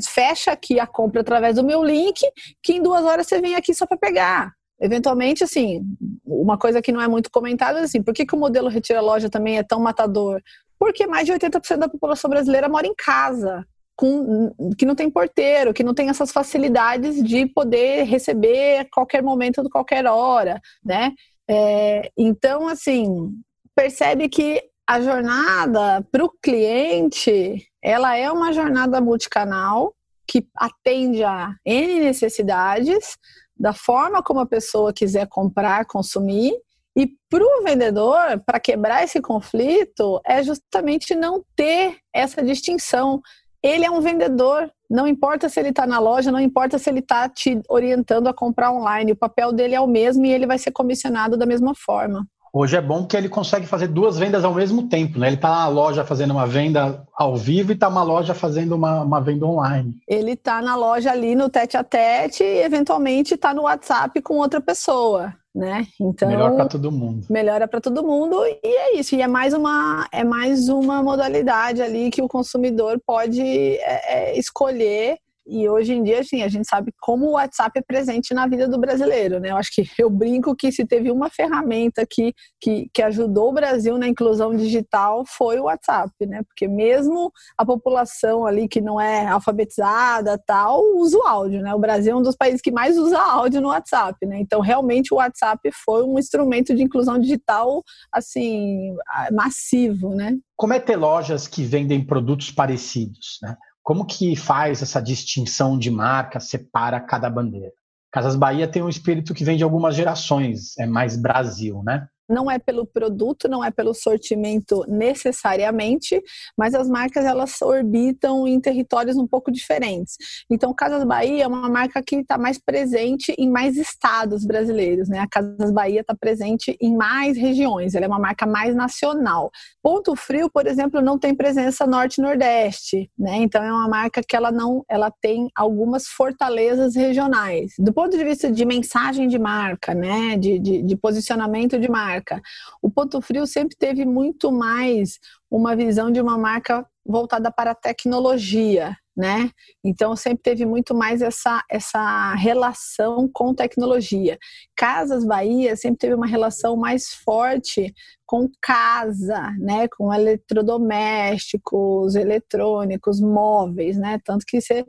fecha 0.09 0.51
aqui 0.51 0.79
a 0.79 0.85
compra 0.85 1.21
através 1.21 1.55
do 1.55 1.63
meu 1.63 1.83
link, 1.83 2.19
que 2.61 2.73
em 2.73 2.81
duas 2.81 3.03
horas 3.05 3.27
você 3.27 3.39
vem 3.39 3.55
aqui 3.55 3.73
só 3.73 3.85
para 3.85 3.97
pegar. 3.97 4.51
Eventualmente, 4.79 5.43
assim, 5.43 5.83
uma 6.25 6.57
coisa 6.57 6.81
que 6.81 6.91
não 6.91 7.01
é 7.01 7.07
muito 7.07 7.29
comentada 7.31 7.79
é 7.79 7.83
assim, 7.83 8.01
por 8.01 8.13
que, 8.13 8.25
que 8.25 8.35
o 8.35 8.39
modelo 8.39 8.67
retira 8.67 8.99
loja 8.99 9.29
também 9.29 9.59
é 9.59 9.63
tão 9.63 9.79
matador? 9.79 10.41
Porque 10.77 11.05
mais 11.05 11.25
de 11.25 11.31
80% 11.31 11.77
da 11.77 11.87
população 11.87 12.29
brasileira 12.29 12.67
mora 12.67 12.87
em 12.87 12.95
casa, 12.95 13.63
com, 13.95 14.51
que 14.75 14.85
não 14.85 14.95
tem 14.95 15.09
porteiro, 15.09 15.73
que 15.73 15.83
não 15.83 15.93
tem 15.93 16.09
essas 16.09 16.31
facilidades 16.31 17.23
de 17.23 17.45
poder 17.45 18.03
receber 18.03 18.79
a 18.79 18.85
qualquer 18.91 19.21
momento, 19.21 19.61
de 19.61 19.69
qualquer 19.69 20.05
hora, 20.07 20.59
né? 20.83 21.13
É, 21.47 22.09
então, 22.17 22.67
assim, 22.67 23.31
percebe 23.75 24.27
que 24.27 24.63
a 24.87 24.99
jornada 25.01 26.05
para 26.11 26.25
o 26.25 26.33
cliente, 26.41 27.65
ela 27.81 28.15
é 28.15 28.31
uma 28.31 28.51
jornada 28.51 28.99
multicanal 28.99 29.93
que 30.27 30.47
atende 30.55 31.23
a 31.23 31.55
N 31.65 31.99
necessidades, 31.99 33.17
da 33.57 33.73
forma 33.73 34.23
como 34.23 34.39
a 34.39 34.45
pessoa 34.45 34.93
quiser 34.93 35.27
comprar, 35.27 35.85
consumir, 35.85 36.53
e 36.95 37.09
para 37.29 37.43
o 37.43 37.63
vendedor, 37.63 38.41
para 38.45 38.59
quebrar 38.59 39.03
esse 39.03 39.21
conflito, 39.21 40.19
é 40.25 40.43
justamente 40.43 41.15
não 41.15 41.43
ter 41.55 41.97
essa 42.13 42.43
distinção. 42.43 43.21
Ele 43.63 43.85
é 43.85 43.91
um 43.91 44.01
vendedor 44.01 44.69
Não 44.91 45.07
importa 45.07 45.47
se 45.47 45.57
ele 45.57 45.69
está 45.69 45.87
na 45.87 45.99
loja, 45.99 46.33
não 46.33 46.39
importa 46.39 46.77
se 46.77 46.89
ele 46.89 46.99
está 46.99 47.29
te 47.29 47.61
orientando 47.69 48.27
a 48.27 48.33
comprar 48.33 48.73
online, 48.73 49.13
o 49.13 49.15
papel 49.15 49.53
dele 49.53 49.73
é 49.73 49.79
o 49.79 49.87
mesmo 49.87 50.25
e 50.25 50.31
ele 50.33 50.45
vai 50.45 50.57
ser 50.57 50.71
comissionado 50.71 51.37
da 51.37 51.45
mesma 51.45 51.73
forma. 51.73 52.27
Hoje 52.53 52.75
é 52.75 52.81
bom 52.81 53.05
que 53.05 53.15
ele 53.15 53.29
consegue 53.29 53.65
fazer 53.65 53.87
duas 53.87 54.17
vendas 54.17 54.43
ao 54.43 54.53
mesmo 54.53 54.89
tempo, 54.89 55.17
né? 55.17 55.27
Ele 55.27 55.35
está 55.35 55.49
na 55.49 55.67
loja 55.67 56.03
fazendo 56.03 56.31
uma 56.31 56.45
venda 56.45 57.05
ao 57.15 57.37
vivo 57.37 57.71
e 57.71 57.75
está 57.75 57.89
na 57.89 58.03
loja 58.03 58.33
fazendo 58.33 58.75
uma, 58.75 59.01
uma 59.03 59.21
venda 59.21 59.45
online. 59.45 59.95
Ele 60.07 60.31
está 60.31 60.61
na 60.61 60.75
loja 60.75 61.11
ali 61.11 61.33
no 61.33 61.49
tete 61.49 61.77
a 61.77 61.83
tete 61.83 62.43
e 62.43 62.63
eventualmente 62.63 63.35
está 63.35 63.53
no 63.53 63.63
WhatsApp 63.63 64.21
com 64.21 64.35
outra 64.37 64.59
pessoa 64.59 65.33
né? 65.53 65.85
Então 65.99 66.27
melhor 66.27 66.55
para 66.55 66.65
todo 66.65 66.91
mundo. 66.91 67.27
Melhora 67.29 67.67
para 67.67 67.81
todo 67.81 68.03
mundo 68.03 68.37
e 68.45 68.59
é 68.63 68.97
isso. 68.97 69.15
E 69.15 69.21
é 69.21 69.27
mais 69.27 69.53
uma 69.53 70.07
é 70.11 70.23
mais 70.23 70.69
uma 70.69 71.03
modalidade 71.03 71.81
ali 71.81 72.09
que 72.09 72.21
o 72.21 72.27
consumidor 72.27 72.99
pode 73.05 73.41
é, 73.41 74.31
é, 74.31 74.39
escolher 74.39 75.17
e 75.45 75.67
hoje 75.67 75.93
em 75.93 76.03
dia, 76.03 76.19
assim, 76.19 76.43
a 76.43 76.47
gente 76.47 76.67
sabe 76.67 76.93
como 76.99 77.25
o 77.25 77.31
WhatsApp 77.31 77.79
é 77.79 77.81
presente 77.81 78.33
na 78.33 78.45
vida 78.47 78.67
do 78.67 78.79
brasileiro, 78.79 79.39
né? 79.39 79.49
Eu 79.49 79.57
acho 79.57 79.71
que 79.73 79.83
eu 79.97 80.09
brinco 80.09 80.55
que 80.55 80.71
se 80.71 80.85
teve 80.85 81.09
uma 81.11 81.29
ferramenta 81.29 82.05
que, 82.07 82.33
que, 82.59 82.89
que 82.93 83.01
ajudou 83.01 83.49
o 83.49 83.53
Brasil 83.53 83.97
na 83.97 84.07
inclusão 84.07 84.55
digital 84.55 85.23
foi 85.25 85.59
o 85.59 85.63
WhatsApp, 85.63 86.11
né? 86.27 86.43
Porque 86.43 86.67
mesmo 86.67 87.31
a 87.57 87.65
população 87.65 88.45
ali 88.45 88.67
que 88.67 88.79
não 88.79 89.01
é 89.01 89.27
alfabetizada 89.27 90.37
tal, 90.45 90.81
usa 90.95 91.17
o 91.17 91.23
áudio, 91.23 91.61
né? 91.61 91.73
O 91.73 91.79
Brasil 91.79 92.13
é 92.13 92.15
um 92.15 92.21
dos 92.21 92.35
países 92.35 92.61
que 92.61 92.71
mais 92.71 92.97
usa 92.97 93.17
áudio 93.17 93.61
no 93.61 93.69
WhatsApp, 93.69 94.23
né? 94.25 94.39
Então, 94.39 94.61
realmente, 94.61 95.13
o 95.13 95.17
WhatsApp 95.17 95.69
foi 95.83 96.03
um 96.03 96.19
instrumento 96.19 96.75
de 96.75 96.83
inclusão 96.83 97.17
digital, 97.17 97.83
assim, 98.11 98.95
massivo, 99.31 100.13
né? 100.13 100.37
Como 100.55 100.73
é 100.73 100.79
ter 100.79 100.95
lojas 100.95 101.47
que 101.47 101.63
vendem 101.63 102.05
produtos 102.05 102.51
parecidos, 102.51 103.39
né? 103.41 103.57
Como 103.83 104.05
que 104.05 104.35
faz 104.35 104.81
essa 104.81 105.01
distinção 105.01 105.77
de 105.77 105.89
marca, 105.89 106.39
separa 106.39 106.99
cada 106.99 107.29
bandeira? 107.29 107.71
Casas 108.11 108.35
Bahia 108.35 108.67
tem 108.67 108.81
um 108.83 108.89
espírito 108.89 109.33
que 109.33 109.43
vem 109.43 109.57
de 109.57 109.63
algumas 109.63 109.95
gerações, 109.95 110.77
é 110.77 110.85
mais 110.85 111.15
Brasil, 111.15 111.81
né? 111.83 112.07
Não 112.31 112.49
é 112.49 112.57
pelo 112.57 112.85
produto, 112.85 113.47
não 113.47 113.63
é 113.63 113.69
pelo 113.69 113.93
sortimento 113.93 114.83
necessariamente, 114.87 116.21
mas 116.57 116.73
as 116.73 116.87
marcas 116.89 117.25
elas 117.25 117.61
orbitam 117.61 118.47
em 118.47 118.59
territórios 118.59 119.17
um 119.17 119.27
pouco 119.27 119.51
diferentes. 119.51 120.17
Então, 120.49 120.73
Casas 120.73 121.03
Bahia 121.03 121.43
é 121.43 121.47
uma 121.47 121.69
marca 121.69 122.01
que 122.01 122.17
está 122.17 122.37
mais 122.37 122.57
presente 122.57 123.33
em 123.37 123.49
mais 123.49 123.77
estados 123.77 124.45
brasileiros, 124.45 125.07
né? 125.07 125.19
A 125.19 125.27
Casas 125.27 125.71
Bahia 125.71 126.01
está 126.01 126.15
presente 126.15 126.75
em 126.81 126.95
mais 126.95 127.37
regiões, 127.37 127.93
ela 127.93 128.05
é 128.05 128.07
uma 128.07 128.19
marca 128.19 128.45
mais 128.45 128.75
nacional. 128.75 129.51
Ponto 129.81 130.15
Frio, 130.15 130.49
por 130.49 130.65
exemplo, 130.67 131.01
não 131.01 131.19
tem 131.19 131.35
presença 131.35 131.85
norte-nordeste, 131.85 133.09
né? 133.17 133.37
Então 133.37 133.63
é 133.63 133.71
uma 133.71 133.87
marca 133.87 134.21
que 134.27 134.35
ela 134.35 134.51
não, 134.51 134.83
ela 134.89 135.11
tem 135.21 135.49
algumas 135.55 136.07
fortalezas 136.07 136.95
regionais. 136.95 137.73
Do 137.77 137.93
ponto 137.93 138.17
de 138.17 138.23
vista 138.23 138.51
de 138.51 138.65
mensagem 138.65 139.27
de 139.27 139.37
marca, 139.37 139.93
né? 139.93 140.31
de, 140.37 140.59
de, 140.59 140.81
de 140.81 140.95
posicionamento 140.95 141.79
de 141.79 141.89
marca 141.89 142.20
marca. 142.21 142.41
O 142.81 142.89
Ponto 142.89 143.19
Frio 143.21 143.45
sempre 143.47 143.75
teve 143.75 144.05
muito 144.05 144.51
mais 144.51 145.19
uma 145.49 145.75
visão 145.75 146.11
de 146.11 146.21
uma 146.21 146.37
marca 146.37 146.85
voltada 147.05 147.51
para 147.51 147.71
a 147.71 147.75
tecnologia, 147.75 148.95
né? 149.17 149.49
Então 149.83 150.15
sempre 150.15 150.43
teve 150.43 150.65
muito 150.65 150.93
mais 150.93 151.21
essa, 151.21 151.63
essa 151.69 152.33
relação 152.35 153.27
com 153.27 153.53
tecnologia. 153.53 154.37
Casas 154.75 155.25
Bahia 155.25 155.75
sempre 155.75 155.97
teve 155.97 156.13
uma 156.13 156.27
relação 156.27 156.77
mais 156.77 157.07
forte 157.07 157.93
com 158.25 158.47
casa, 158.61 159.51
né? 159.59 159.87
Com 159.97 160.13
eletrodomésticos, 160.13 162.15
eletrônicos, 162.15 163.19
móveis, 163.19 163.97
né? 163.97 164.19
Tanto 164.23 164.45
que 164.47 164.61
você, 164.61 164.85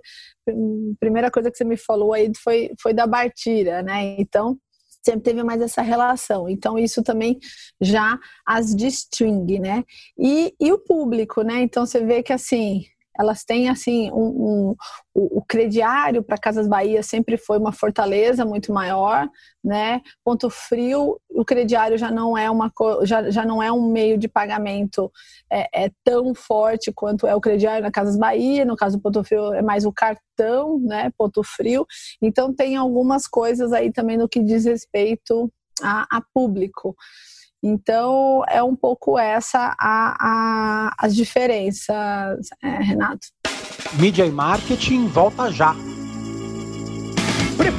a 0.48 0.52
primeira 1.00 1.30
coisa 1.30 1.50
que 1.50 1.56
você 1.56 1.64
me 1.64 1.78
falou 1.78 2.12
aí 2.12 2.30
foi, 2.42 2.70
foi 2.80 2.92
da 2.92 3.06
Bartira, 3.06 3.82
né? 3.82 4.16
Então 4.18 4.58
sempre 5.02 5.22
teve 5.22 5.42
mais 5.42 5.60
essa 5.60 5.82
relação. 5.82 6.48
Então, 6.48 6.78
isso 6.78 7.02
também 7.02 7.38
já 7.80 8.18
as 8.46 8.74
distingue, 8.74 9.58
né? 9.58 9.84
E, 10.18 10.54
e 10.60 10.72
o 10.72 10.78
público, 10.78 11.42
né? 11.42 11.62
Então, 11.62 11.84
você 11.84 12.04
vê 12.04 12.22
que, 12.22 12.32
assim, 12.32 12.84
elas 13.18 13.44
têm 13.44 13.68
assim 13.68 14.10
um, 14.12 14.16
um 14.16 14.76
o, 15.14 15.38
o, 15.38 15.44
crediário 15.44 16.22
para 16.22 16.38
Casas 16.38 16.66
Bahia 16.66 17.02
sempre 17.02 17.36
foi 17.36 17.58
uma 17.58 17.72
fortaleza 17.72 18.44
muito 18.44 18.72
maior, 18.72 19.28
né? 19.62 20.00
Ponto 20.24 20.48
Frio, 20.48 21.20
o 21.28 21.44
crediário 21.44 21.98
já 21.98 22.10
não 22.10 22.36
é 22.36 22.50
uma 22.50 22.72
já, 23.02 23.30
já 23.30 23.44
não 23.44 23.62
é 23.62 23.70
um 23.70 23.90
meio 23.90 24.16
de 24.16 24.28
pagamento 24.28 25.12
é, 25.50 25.84
é 25.84 25.90
tão 26.02 26.34
forte 26.34 26.90
quanto 26.92 27.26
é 27.26 27.34
o 27.34 27.40
crediário 27.40 27.82
na 27.82 27.90
Casas 27.90 28.16
Bahia. 28.16 28.64
No 28.64 28.76
caso 28.76 28.96
do 28.96 29.02
Ponto 29.02 29.22
Frio 29.22 29.52
é 29.52 29.62
mais 29.62 29.84
o 29.84 29.92
cartão, 29.92 30.78
né? 30.80 31.10
Ponto 31.18 31.42
Frio. 31.42 31.86
Então 32.20 32.54
tem 32.54 32.76
algumas 32.76 33.26
coisas 33.26 33.72
aí 33.72 33.92
também 33.92 34.16
no 34.16 34.28
que 34.28 34.42
diz 34.42 34.64
respeito 34.64 35.52
a, 35.82 36.06
a 36.10 36.22
público. 36.32 36.96
Então, 37.62 38.42
é 38.48 38.62
um 38.62 38.74
pouco 38.74 39.18
essa 39.18 39.74
a, 39.78 40.16
a, 40.20 40.94
as 40.98 41.14
diferenças, 41.14 42.48
é, 42.62 42.68
Renato. 42.82 43.28
Mídia 43.94 44.26
e 44.26 44.32
marketing 44.32 45.06
volta 45.06 45.50
já. 45.52 45.74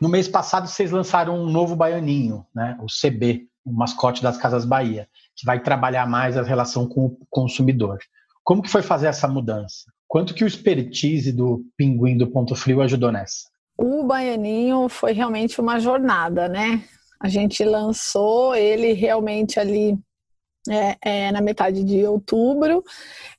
No 0.00 0.08
mês 0.08 0.28
passado, 0.28 0.68
vocês 0.68 0.90
lançaram 0.90 1.38
um 1.38 1.50
novo 1.50 1.74
baianinho, 1.74 2.46
né? 2.54 2.76
o 2.80 2.86
CB, 2.86 3.46
o 3.64 3.72
mascote 3.72 4.22
das 4.22 4.36
Casas 4.36 4.64
Bahia, 4.64 5.08
que 5.34 5.46
vai 5.46 5.62
trabalhar 5.62 6.06
mais 6.06 6.36
a 6.36 6.42
relação 6.42 6.86
com 6.86 7.06
o 7.06 7.18
consumidor. 7.30 7.98
Como 8.42 8.62
que 8.62 8.68
foi 8.68 8.82
fazer 8.82 9.06
essa 9.06 9.26
mudança? 9.26 9.90
Quanto 10.06 10.34
que 10.34 10.44
o 10.44 10.46
expertise 10.46 11.32
do 11.32 11.64
Pinguim 11.76 12.18
do 12.18 12.30
Ponto 12.30 12.54
Frio 12.54 12.82
ajudou 12.82 13.10
nessa? 13.10 13.48
O 13.76 14.04
Baianinho 14.04 14.88
foi 14.88 15.12
realmente 15.12 15.60
uma 15.60 15.80
jornada, 15.80 16.48
né? 16.48 16.84
A 17.18 17.28
gente 17.28 17.64
lançou 17.64 18.54
ele 18.54 18.92
realmente 18.92 19.58
ali 19.58 19.98
é, 20.68 20.96
é, 21.02 21.32
na 21.32 21.40
metade 21.40 21.82
de 21.82 22.04
outubro. 22.04 22.84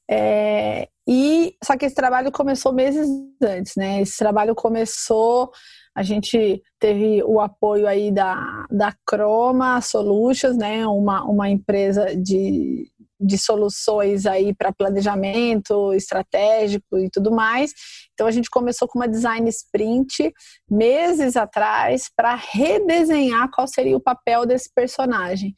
É, 0.10 0.90
e 1.08 1.56
só 1.64 1.78
que 1.78 1.86
esse 1.86 1.96
trabalho 1.96 2.32
começou 2.32 2.74
meses 2.74 3.08
antes, 3.42 3.76
né? 3.76 4.02
Esse 4.02 4.18
trabalho 4.18 4.56
começou, 4.56 5.52
a 5.96 6.02
gente 6.02 6.64
teve 6.80 7.24
o 7.24 7.40
apoio 7.40 7.88
aí 7.88 8.12
da, 8.12 8.66
da 8.72 8.94
Chroma 9.08 9.80
Solutions, 9.82 10.58
né? 10.58 10.86
Uma, 10.88 11.24
uma 11.24 11.48
empresa 11.48 12.16
de, 12.16 12.92
de 13.20 13.38
soluções 13.38 14.26
aí 14.26 14.54
para 14.56 14.74
planejamento 14.74 15.94
estratégico 15.94 16.98
e 16.98 17.08
tudo 17.12 17.32
mais. 17.32 17.72
Então 18.14 18.26
a 18.26 18.32
gente 18.32 18.50
começou 18.50 18.88
com 18.88 18.98
uma 18.98 19.08
design 19.08 19.48
sprint 19.50 20.34
meses 20.70 21.38
atrás 21.38 22.10
para 22.16 22.34
redesenhar 22.34 23.50
qual 23.52 23.68
seria 23.68 23.96
o 23.96 24.02
papel 24.02 24.46
desse 24.46 24.74
personagem 24.74 25.54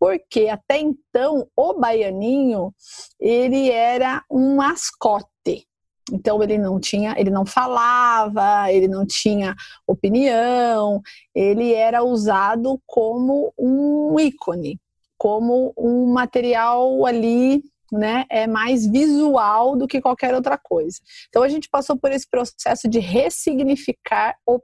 porque 0.00 0.48
até 0.48 0.78
então 0.78 1.46
o 1.54 1.74
baianinho 1.74 2.74
ele 3.20 3.70
era 3.70 4.24
um 4.30 4.56
mascote. 4.56 5.28
Então 6.10 6.42
ele 6.42 6.56
não 6.58 6.80
tinha, 6.80 7.14
ele 7.18 7.30
não 7.30 7.44
falava, 7.44 8.72
ele 8.72 8.88
não 8.88 9.06
tinha 9.06 9.54
opinião, 9.86 11.00
ele 11.34 11.74
era 11.74 12.02
usado 12.02 12.80
como 12.86 13.52
um 13.56 14.18
ícone, 14.18 14.80
como 15.18 15.72
um 15.76 16.12
material 16.12 17.04
ali 17.04 17.62
né, 17.92 18.24
é 18.30 18.46
mais 18.46 18.86
visual 18.86 19.76
do 19.76 19.86
que 19.86 20.00
qualquer 20.00 20.34
outra 20.34 20.56
coisa. 20.56 20.98
Então 21.28 21.42
a 21.42 21.48
gente 21.48 21.68
passou 21.68 21.96
por 21.96 22.10
esse 22.10 22.28
processo 22.28 22.88
de 22.88 22.98
ressignificar 22.98 24.36
o 24.46 24.60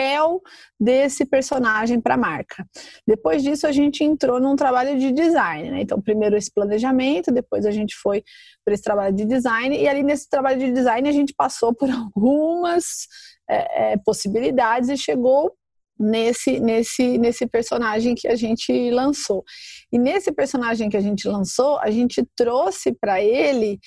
papel 0.00 0.40
desse 0.78 1.26
personagem 1.26 2.00
para 2.00 2.14
a 2.14 2.18
marca. 2.18 2.66
Depois 3.06 3.42
disso, 3.42 3.66
a 3.66 3.72
gente 3.72 4.02
entrou 4.02 4.40
num 4.40 4.56
trabalho 4.56 4.98
de 4.98 5.12
design. 5.12 5.70
Né? 5.70 5.82
Então, 5.82 6.00
primeiro 6.00 6.36
esse 6.36 6.50
planejamento, 6.50 7.30
depois 7.30 7.66
a 7.66 7.70
gente 7.70 7.94
foi 7.96 8.24
para 8.64 8.72
esse 8.72 8.82
trabalho 8.82 9.14
de 9.14 9.26
design, 9.26 9.76
e 9.76 9.86
ali 9.86 10.02
nesse 10.02 10.28
trabalho 10.28 10.58
de 10.58 10.72
design 10.72 11.08
a 11.08 11.12
gente 11.12 11.34
passou 11.36 11.74
por 11.74 11.90
algumas 11.90 13.06
é, 13.48 13.92
é, 13.92 13.96
possibilidades 13.98 14.88
e 14.88 14.96
chegou 14.96 15.52
nesse, 15.98 16.58
nesse, 16.60 17.18
nesse 17.18 17.46
personagem 17.46 18.14
que 18.14 18.26
a 18.26 18.34
gente 18.34 18.90
lançou. 18.90 19.44
E 19.92 19.98
nesse 19.98 20.32
personagem 20.32 20.88
que 20.88 20.96
a 20.96 21.00
gente 21.00 21.28
lançou, 21.28 21.78
a 21.78 21.90
gente 21.90 22.26
trouxe 22.34 22.92
para 22.98 23.22
ele 23.22 23.78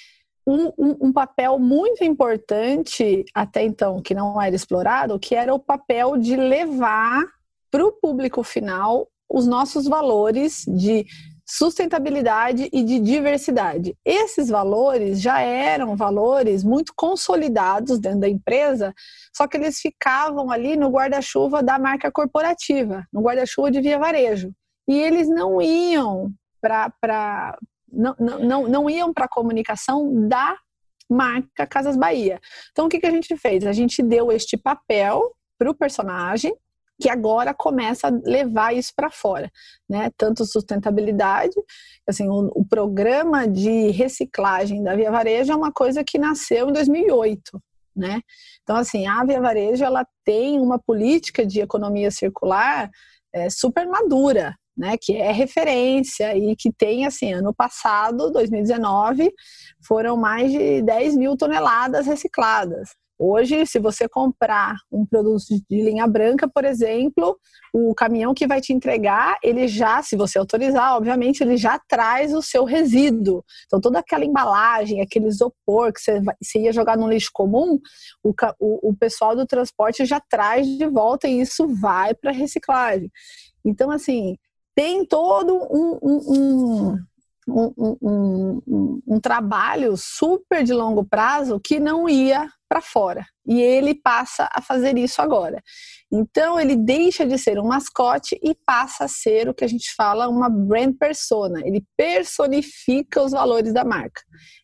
um, 0.45 0.71
um, 0.77 1.13
papel 1.13 1.57
muito 1.57 2.03
importante 2.03 3.23
até 3.33 3.63
então 3.63 4.01
que 4.01 4.13
não 4.13 4.41
era 4.41 4.55
explorado, 4.55 5.19
que 5.19 5.35
era 5.35 5.53
o 5.53 5.59
papel 5.59 6.17
de 6.17 6.35
levar 6.35 7.23
para 7.71 7.85
o 7.85 7.91
público 7.91 8.43
final 8.43 9.07
os 9.29 9.47
nossos 9.47 9.87
valores 9.87 10.65
de 10.67 11.05
sustentabilidade 11.45 12.69
e 12.71 12.83
de 12.83 12.99
diversidade. 12.99 13.95
Esses 14.05 14.49
valores 14.49 15.21
já 15.21 15.41
eram 15.41 15.95
valores 15.95 16.63
muito 16.63 16.93
consolidados 16.95 17.99
dentro 17.99 18.21
da 18.21 18.29
empresa, 18.29 18.93
só 19.35 19.47
que 19.47 19.57
eles 19.57 19.79
ficavam 19.79 20.51
ali 20.51 20.75
no 20.75 20.89
guarda-chuva 20.89 21.61
da 21.61 21.77
marca 21.77 22.11
corporativa, 22.11 23.05
no 23.11 23.21
guarda-chuva 23.21 23.71
de 23.71 23.81
via 23.81 23.99
varejo. 23.99 24.51
E 24.87 24.99
eles 24.99 25.27
não 25.29 25.61
iam 25.61 26.31
para 26.61 27.57
não, 27.93 28.15
não, 28.39 28.67
não 28.67 28.89
iam 28.89 29.13
para 29.13 29.25
a 29.25 29.29
comunicação 29.29 30.27
da 30.27 30.57
marca 31.09 31.67
Casas 31.67 31.95
Bahia. 31.95 32.39
Então, 32.71 32.85
o 32.85 32.89
que, 32.89 32.99
que 32.99 33.05
a 33.05 33.11
gente 33.11 33.35
fez? 33.37 33.65
A 33.65 33.71
gente 33.71 34.01
deu 34.01 34.31
este 34.31 34.57
papel 34.57 35.33
para 35.57 35.69
o 35.69 35.75
personagem, 35.75 36.55
que 37.01 37.09
agora 37.09 37.53
começa 37.53 38.07
a 38.07 38.11
levar 38.23 38.73
isso 38.73 38.93
para 38.95 39.09
fora, 39.09 39.51
né? 39.89 40.09
Tanto 40.17 40.45
sustentabilidade, 40.45 41.55
assim, 42.07 42.27
o, 42.29 42.51
o, 42.55 42.65
programa 42.65 43.47
de 43.47 43.89
reciclagem 43.89 44.83
da 44.83 44.95
Via 44.95 45.11
Varejo 45.11 45.51
é 45.51 45.55
uma 45.55 45.71
coisa 45.71 46.03
que 46.03 46.17
nasceu 46.17 46.69
em 46.69 46.73
2008, 46.73 47.61
né? 47.95 48.21
Então, 48.61 48.75
assim, 48.75 49.07
a 49.07 49.23
Via 49.25 49.41
Varejo 49.41 49.83
ela 49.83 50.05
tem 50.23 50.59
uma 50.59 50.79
política 50.79 51.45
de 51.45 51.61
economia 51.61 52.11
circular 52.11 52.89
é, 53.33 53.49
super 53.49 53.87
madura, 53.87 54.55
né, 54.75 54.95
que 54.99 55.15
é 55.15 55.31
referência 55.31 56.35
e 56.35 56.55
que 56.55 56.71
tem, 56.71 57.05
assim, 57.05 57.33
ano 57.33 57.53
passado, 57.53 58.31
2019, 58.31 59.31
foram 59.85 60.17
mais 60.17 60.51
de 60.51 60.81
10 60.81 61.15
mil 61.15 61.37
toneladas 61.37 62.07
recicladas. 62.07 62.89
Hoje, 63.17 63.65
se 63.67 63.79
você 63.79 64.09
comprar 64.09 64.75
um 64.91 65.05
produto 65.05 65.45
de 65.69 65.81
linha 65.81 66.07
branca, 66.07 66.45
por 66.45 66.65
exemplo, 66.65 67.37
o 67.71 67.93
caminhão 67.93 68.33
que 68.33 68.47
vai 68.47 68.59
te 68.59 68.73
entregar, 68.73 69.37
ele 69.43 69.67
já, 69.67 70.01
se 70.01 70.17
você 70.17 70.39
autorizar, 70.39 70.97
obviamente, 70.97 71.41
ele 71.41 71.55
já 71.55 71.79
traz 71.87 72.33
o 72.33 72.41
seu 72.41 72.65
resíduo. 72.65 73.43
Então, 73.65 73.79
toda 73.79 73.99
aquela 73.99 74.25
embalagem, 74.25 74.99
aquele 74.99 75.27
isopor 75.27 75.93
que 75.93 76.01
você, 76.01 76.59
ia 76.59 76.73
jogar 76.73 76.97
no 76.97 77.07
lixo 77.07 77.29
comum, 77.31 77.79
o, 78.23 78.33
o, 78.59 78.89
o 78.89 78.95
pessoal 78.95 79.35
do 79.35 79.45
transporte 79.45 80.05
já 80.05 80.19
traz 80.19 80.67
de 80.67 80.87
volta 80.87 81.27
e 81.27 81.39
isso 81.39 81.67
vai 81.67 82.15
para 82.15 82.31
reciclagem. 82.31 83.11
Então, 83.63 83.91
assim, 83.91 84.35
tem 84.75 85.05
todo 85.05 85.55
um, 85.71 85.99
um, 86.01 86.97
um, 87.47 89.01
um, 89.07 89.19
trabalho 89.19 89.95
super 89.97 90.63
de 90.63 90.73
longo 90.73 91.03
prazo 91.03 91.59
que 91.59 91.79
não 91.79 92.09
ia 92.09 92.49
para 92.67 92.81
fora. 92.81 93.25
E 93.45 93.61
ele 93.61 93.93
passa 93.93 94.49
a 94.53 94.61
fazer 94.61 94.97
isso 94.97 95.21
agora. 95.21 95.61
Então 96.11 96.59
ele 96.59 96.75
deixa 96.75 97.25
de 97.25 97.37
ser 97.37 97.59
um 97.59 97.67
mascote 97.67 98.39
e 98.41 98.55
passa 98.65 99.05
a 99.05 99.07
ser 99.07 99.49
o 99.49 99.53
que 99.53 99.65
a 99.65 99.67
gente 99.67 99.93
fala 99.95 100.29
uma 100.29 100.49
brand 100.49 100.95
persona. 100.97 101.59
Ele 101.65 101.83
personifica 101.97 103.21
os 103.21 103.31
valores 103.31 103.73
da 103.73 103.83
marca. 103.83 104.21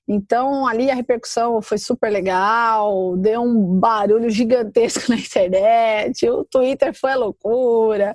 Então 0.08 0.65
ali 0.65 0.89
a 0.89 0.96
repercussão 0.96 1.62
foi 1.62 1.77
super 1.77 2.10
legal, 2.10 3.18
deu 3.18 3.41
um 3.41 3.79
barulho 3.79 4.29
gigantesco 4.29 5.06
na 5.12 5.18
internet, 5.18 6.27
o 6.29 6.46
Twitter 6.46 6.94
foi 6.94 7.12
a 7.12 7.18
loucura. 7.18 8.13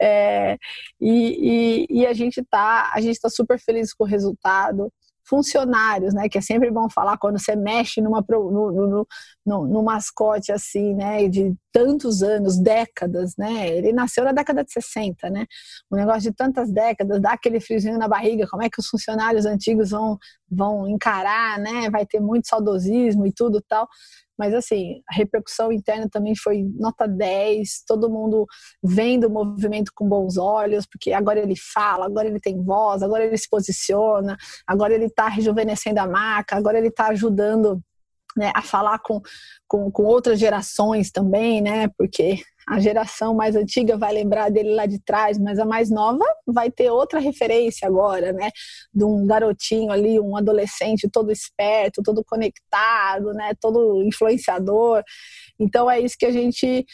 É, 0.00 0.58
e, 1.00 1.86
e, 1.90 2.00
e, 2.00 2.06
a 2.06 2.12
gente 2.12 2.42
tá, 2.44 2.90
a 2.94 3.00
gente 3.00 3.12
está 3.12 3.30
super 3.30 3.58
feliz 3.58 3.92
com 3.92 4.04
o 4.04 4.06
resultado 4.06 4.92
funcionários, 5.30 6.12
né? 6.12 6.28
Que 6.28 6.38
é 6.38 6.40
sempre 6.40 6.68
bom 6.72 6.90
falar 6.90 7.16
quando 7.16 7.38
você 7.38 7.54
mexe 7.54 8.00
numa, 8.00 8.24
no, 8.28 8.50
no, 8.50 9.06
no, 9.46 9.66
no, 9.68 9.82
mascote 9.84 10.50
assim, 10.50 10.92
né? 10.94 11.28
De 11.28 11.54
tantos 11.72 12.20
anos, 12.20 12.58
décadas, 12.58 13.36
né? 13.38 13.68
Ele 13.68 13.92
nasceu 13.92 14.24
na 14.24 14.32
década 14.32 14.64
de 14.64 14.72
60, 14.72 15.30
né? 15.30 15.46
Um 15.90 15.96
negócio 15.96 16.22
de 16.22 16.32
tantas 16.32 16.72
décadas, 16.72 17.22
dá 17.22 17.32
aquele 17.32 17.60
friozinho 17.60 17.96
na 17.96 18.08
barriga, 18.08 18.48
como 18.50 18.64
é 18.64 18.68
que 18.68 18.80
os 18.80 18.88
funcionários 18.88 19.46
antigos 19.46 19.90
vão, 19.90 20.18
vão 20.50 20.88
encarar, 20.88 21.60
né? 21.60 21.88
Vai 21.88 22.04
ter 22.04 22.18
muito 22.18 22.48
saudosismo 22.48 23.24
e 23.24 23.32
tudo 23.32 23.62
tal. 23.62 23.88
Mas, 24.40 24.54
assim, 24.54 25.02
a 25.06 25.14
repercussão 25.14 25.70
interna 25.70 26.08
também 26.10 26.34
foi 26.34 26.64
nota 26.78 27.06
10, 27.06 27.84
todo 27.86 28.08
mundo 28.08 28.46
vendo 28.82 29.26
o 29.26 29.30
movimento 29.30 29.92
com 29.94 30.08
bons 30.08 30.38
olhos, 30.38 30.86
porque 30.86 31.12
agora 31.12 31.38
ele 31.38 31.54
fala, 31.54 32.06
agora 32.06 32.26
ele 32.26 32.40
tem 32.40 32.64
voz, 32.64 33.02
agora 33.02 33.22
ele 33.22 33.36
se 33.36 33.46
posiciona, 33.50 34.38
agora 34.66 34.94
ele 34.94 35.04
está 35.04 35.28
rejuvenescendo 35.28 36.00
a 36.00 36.06
marca, 36.06 36.56
agora 36.56 36.78
ele 36.78 36.88
está 36.88 37.08
ajudando 37.08 37.82
né, 38.34 38.50
a 38.54 38.62
falar 38.62 38.98
com, 39.00 39.20
com, 39.68 39.90
com, 39.90 40.04
outras 40.04 40.38
gerações 40.38 41.10
também, 41.10 41.60
né? 41.60 41.88
Porque 41.98 42.40
a 42.68 42.78
geração 42.78 43.34
mais 43.34 43.56
antiga 43.56 43.96
vai 43.96 44.12
lembrar 44.12 44.50
dele 44.50 44.74
lá 44.74 44.86
de 44.86 44.98
trás, 44.98 45.38
mas 45.38 45.58
a 45.58 45.64
mais 45.64 45.90
nova 45.90 46.24
vai 46.46 46.70
ter 46.70 46.90
outra 46.90 47.18
referência 47.18 47.86
agora, 47.88 48.32
né? 48.32 48.50
De 48.92 49.04
um 49.04 49.26
garotinho 49.26 49.90
ali, 49.90 50.20
um 50.20 50.36
adolescente 50.36 51.08
todo 51.10 51.32
esperto, 51.32 52.02
todo 52.02 52.24
conectado, 52.24 53.32
né? 53.32 53.52
Todo 53.60 54.02
influenciador. 54.04 55.02
Então 55.58 55.90
é 55.90 56.00
isso 56.00 56.16
que 56.18 56.26
a 56.26 56.32
gente 56.32 56.86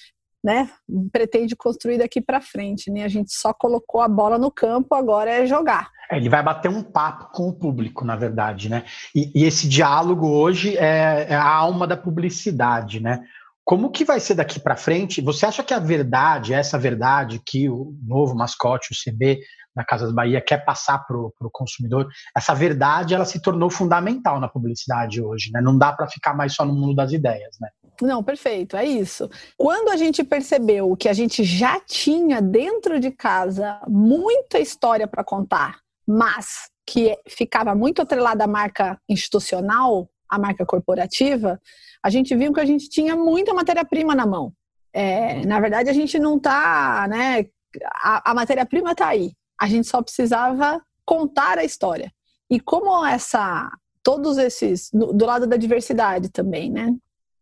né, 0.46 0.70
pretende 1.10 1.56
construir 1.56 1.98
daqui 1.98 2.20
para 2.20 2.40
frente. 2.40 2.88
Né? 2.88 3.02
A 3.02 3.08
gente 3.08 3.32
só 3.32 3.52
colocou 3.52 4.00
a 4.00 4.08
bola 4.08 4.38
no 4.38 4.50
campo, 4.50 4.94
agora 4.94 5.28
é 5.28 5.44
jogar. 5.44 5.90
É, 6.08 6.16
ele 6.16 6.28
vai 6.28 6.40
bater 6.40 6.68
um 6.68 6.84
papo 6.84 7.32
com 7.32 7.48
o 7.48 7.52
público, 7.52 8.04
na 8.04 8.14
verdade, 8.14 8.68
né? 8.68 8.84
E, 9.12 9.32
e 9.34 9.44
esse 9.44 9.68
diálogo 9.68 10.28
hoje 10.28 10.76
é, 10.76 11.26
é, 11.30 11.34
a 11.34 11.48
alma 11.48 11.84
da 11.84 11.96
publicidade, 11.96 13.00
né? 13.00 13.24
Como 13.66 13.90
que 13.90 14.04
vai 14.04 14.20
ser 14.20 14.34
daqui 14.34 14.60
para 14.60 14.76
frente? 14.76 15.20
Você 15.20 15.44
acha 15.44 15.60
que 15.64 15.74
a 15.74 15.80
verdade, 15.80 16.54
essa 16.54 16.78
verdade 16.78 17.42
que 17.44 17.68
o 17.68 17.96
novo 18.00 18.32
mascote, 18.32 18.92
o 18.92 18.96
CB 18.96 19.40
da 19.74 19.84
Casas 19.84 20.12
Bahia, 20.12 20.40
quer 20.40 20.64
passar 20.64 21.04
para 21.04 21.16
o 21.18 21.50
consumidor, 21.50 22.06
essa 22.34 22.54
verdade 22.54 23.12
ela 23.12 23.24
se 23.24 23.42
tornou 23.42 23.68
fundamental 23.68 24.38
na 24.38 24.48
publicidade 24.48 25.20
hoje, 25.20 25.50
né? 25.52 25.60
Não 25.60 25.76
dá 25.76 25.92
para 25.92 26.06
ficar 26.06 26.32
mais 26.32 26.54
só 26.54 26.64
no 26.64 26.72
mundo 26.72 26.94
das 26.94 27.10
ideias, 27.10 27.56
né? 27.60 27.68
Não, 28.00 28.22
perfeito, 28.22 28.76
é 28.76 28.84
isso. 28.84 29.28
Quando 29.56 29.88
a 29.88 29.96
gente 29.96 30.22
percebeu 30.22 30.96
que 30.96 31.08
a 31.08 31.12
gente 31.12 31.42
já 31.42 31.80
tinha 31.80 32.40
dentro 32.40 33.00
de 33.00 33.10
casa 33.10 33.80
muita 33.88 34.60
história 34.60 35.08
para 35.08 35.24
contar, 35.24 35.80
mas 36.06 36.70
que 36.88 37.18
ficava 37.28 37.74
muito 37.74 38.00
atrelada 38.00 38.44
à 38.44 38.46
marca 38.46 38.96
institucional, 39.08 40.08
à 40.28 40.38
marca 40.38 40.64
corporativa, 40.64 41.60
a 42.02 42.10
gente 42.10 42.34
viu 42.36 42.52
que 42.52 42.60
a 42.60 42.64
gente 42.64 42.88
tinha 42.88 43.16
muita 43.16 43.54
matéria-prima 43.54 44.14
na 44.14 44.26
mão. 44.26 44.52
É, 44.92 45.44
na 45.44 45.60
verdade, 45.60 45.90
a 45.90 45.92
gente 45.92 46.18
não 46.18 46.36
está, 46.36 47.06
né? 47.08 47.46
A, 47.84 48.30
a 48.30 48.34
matéria-prima 48.34 48.92
está 48.92 49.08
aí. 49.08 49.32
A 49.60 49.68
gente 49.68 49.86
só 49.86 50.02
precisava 50.02 50.80
contar 51.04 51.58
a 51.58 51.64
história. 51.64 52.12
E 52.50 52.60
como 52.60 53.04
essa, 53.04 53.70
todos 54.02 54.38
esses, 54.38 54.90
do, 54.92 55.12
do 55.12 55.26
lado 55.26 55.46
da 55.46 55.56
diversidade 55.56 56.30
também, 56.30 56.70
né? 56.70 56.94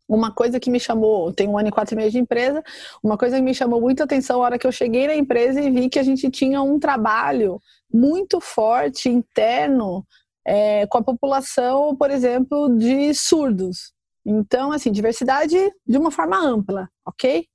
Uma 0.09 0.31
coisa 0.31 0.61
que 0.61 0.71
me 0.71 0.79
chamou, 0.79 1.33
tem 1.33 1.49
um 1.49 1.57
ano 1.57 1.69
e 1.69 1.73
quatro 1.73 1.97
meses 1.97 2.13
de 2.13 2.19
empresa, 2.19 2.63
uma 3.03 3.17
coisa 3.17 3.37
que 3.37 3.43
me 3.43 3.55
chamou 3.55 3.81
muita 3.81 4.05
atenção 4.05 4.39
na 4.39 4.45
hora 4.45 4.59
que 4.59 4.67
eu 4.67 4.73
cheguei 4.73 5.07
na 5.07 5.15
empresa 5.15 5.61
e 5.61 5.71
vi 5.71 5.89
que 5.89 5.99
a 5.99 6.03
gente 6.03 6.31
tinha 6.31 6.61
um 6.61 6.79
trabalho 6.79 7.61
muito 7.93 8.41
forte 8.41 9.09
interno 9.09 10.05
é, 10.47 10.87
com 10.87 10.99
a 10.99 11.03
população, 11.03 11.97
por 11.97 12.11
exemplo, 12.11 12.69
de 12.77 13.15
surdos. 13.15 13.93
Então, 14.25 14.73
assim, 14.73 14.91
diversidade 14.91 15.57
de 15.87 15.99
uma 15.99 16.11
forma 16.11 16.39
ampla, 16.39 16.89
ok? 17.07 17.47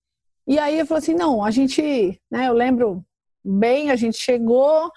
E 0.48 0.58
aí 0.58 0.80
eu 0.80 0.86
falei 0.86 1.04
assim, 1.04 1.14
não, 1.14 1.44
a 1.44 1.52
gente, 1.52 2.20
né, 2.32 2.48
eu 2.48 2.54
lembro 2.54 3.04
bem, 3.44 3.92
a 3.92 3.96
gente 3.96 4.18
chegou 4.18 4.92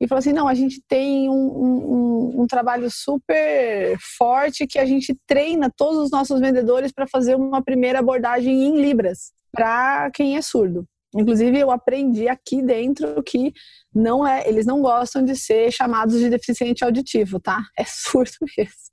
e 0.00 0.06
falou 0.06 0.20
assim, 0.20 0.32
não, 0.32 0.46
a 0.46 0.54
gente 0.54 0.82
tem 0.86 1.28
um, 1.28 1.34
um, 1.34 2.42
um 2.42 2.46
trabalho 2.46 2.88
super 2.90 3.96
forte 4.16 4.66
que 4.66 4.78
a 4.78 4.84
gente 4.84 5.18
treina 5.26 5.72
todos 5.74 5.98
os 5.98 6.10
nossos 6.10 6.40
vendedores 6.40 6.92
para 6.92 7.06
fazer 7.06 7.34
uma 7.34 7.62
primeira 7.62 7.98
abordagem 7.98 8.64
em 8.64 8.80
Libras 8.80 9.32
para 9.50 10.10
quem 10.12 10.36
é 10.36 10.42
surdo. 10.42 10.86
Inclusive, 11.14 11.58
eu 11.58 11.70
aprendi 11.70 12.28
aqui 12.28 12.62
dentro 12.62 13.22
que 13.22 13.52
não 13.94 14.26
é, 14.26 14.46
eles 14.48 14.66
não 14.66 14.82
gostam 14.82 15.24
de 15.24 15.34
ser 15.34 15.72
chamados 15.72 16.18
de 16.18 16.28
deficiente 16.28 16.84
auditivo, 16.84 17.40
tá? 17.40 17.62
É 17.78 17.84
surdo 17.84 18.32
mesmo. 18.56 18.88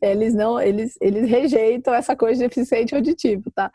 Eles 0.00 0.34
não, 0.34 0.58
eles, 0.58 0.94
eles 1.00 1.28
rejeitam 1.28 1.92
essa 1.92 2.16
coisa 2.16 2.42
de 2.42 2.48
deficiente 2.48 2.94
auditivo, 2.94 3.50
tá? 3.54 3.70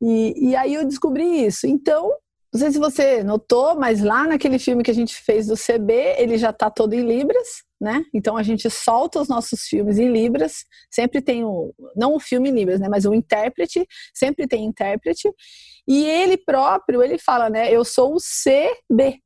E, 0.00 0.50
e 0.50 0.56
aí 0.56 0.74
eu 0.74 0.84
descobri 0.84 1.46
isso. 1.46 1.66
Então, 1.66 2.12
não 2.52 2.60
sei 2.60 2.70
se 2.70 2.78
você 2.78 3.24
notou, 3.24 3.74
mas 3.76 4.02
lá 4.02 4.26
naquele 4.26 4.58
filme 4.58 4.82
que 4.82 4.90
a 4.90 4.94
gente 4.94 5.14
fez 5.16 5.46
do 5.46 5.54
CB, 5.54 6.16
ele 6.18 6.36
já 6.36 6.52
tá 6.52 6.70
todo 6.70 6.92
em 6.92 7.06
Libras, 7.06 7.64
né? 7.80 8.04
Então 8.12 8.36
a 8.36 8.42
gente 8.42 8.68
solta 8.70 9.20
os 9.20 9.28
nossos 9.28 9.62
filmes 9.62 9.98
em 9.98 10.10
Libras, 10.10 10.64
sempre 10.90 11.20
tem 11.20 11.44
o, 11.44 11.74
não 11.94 12.14
o 12.14 12.20
filme 12.20 12.48
em 12.48 12.52
Libras, 12.52 12.80
né? 12.80 12.88
Mas 12.88 13.04
o 13.04 13.14
intérprete, 13.14 13.86
sempre 14.14 14.46
tem 14.46 14.64
intérprete. 14.64 15.30
E 15.86 16.04
ele 16.04 16.36
próprio, 16.36 17.02
ele 17.02 17.18
fala, 17.18 17.50
né? 17.50 17.70
Eu 17.72 17.84
sou 17.84 18.14
o 18.14 18.18
CB, 18.18 19.20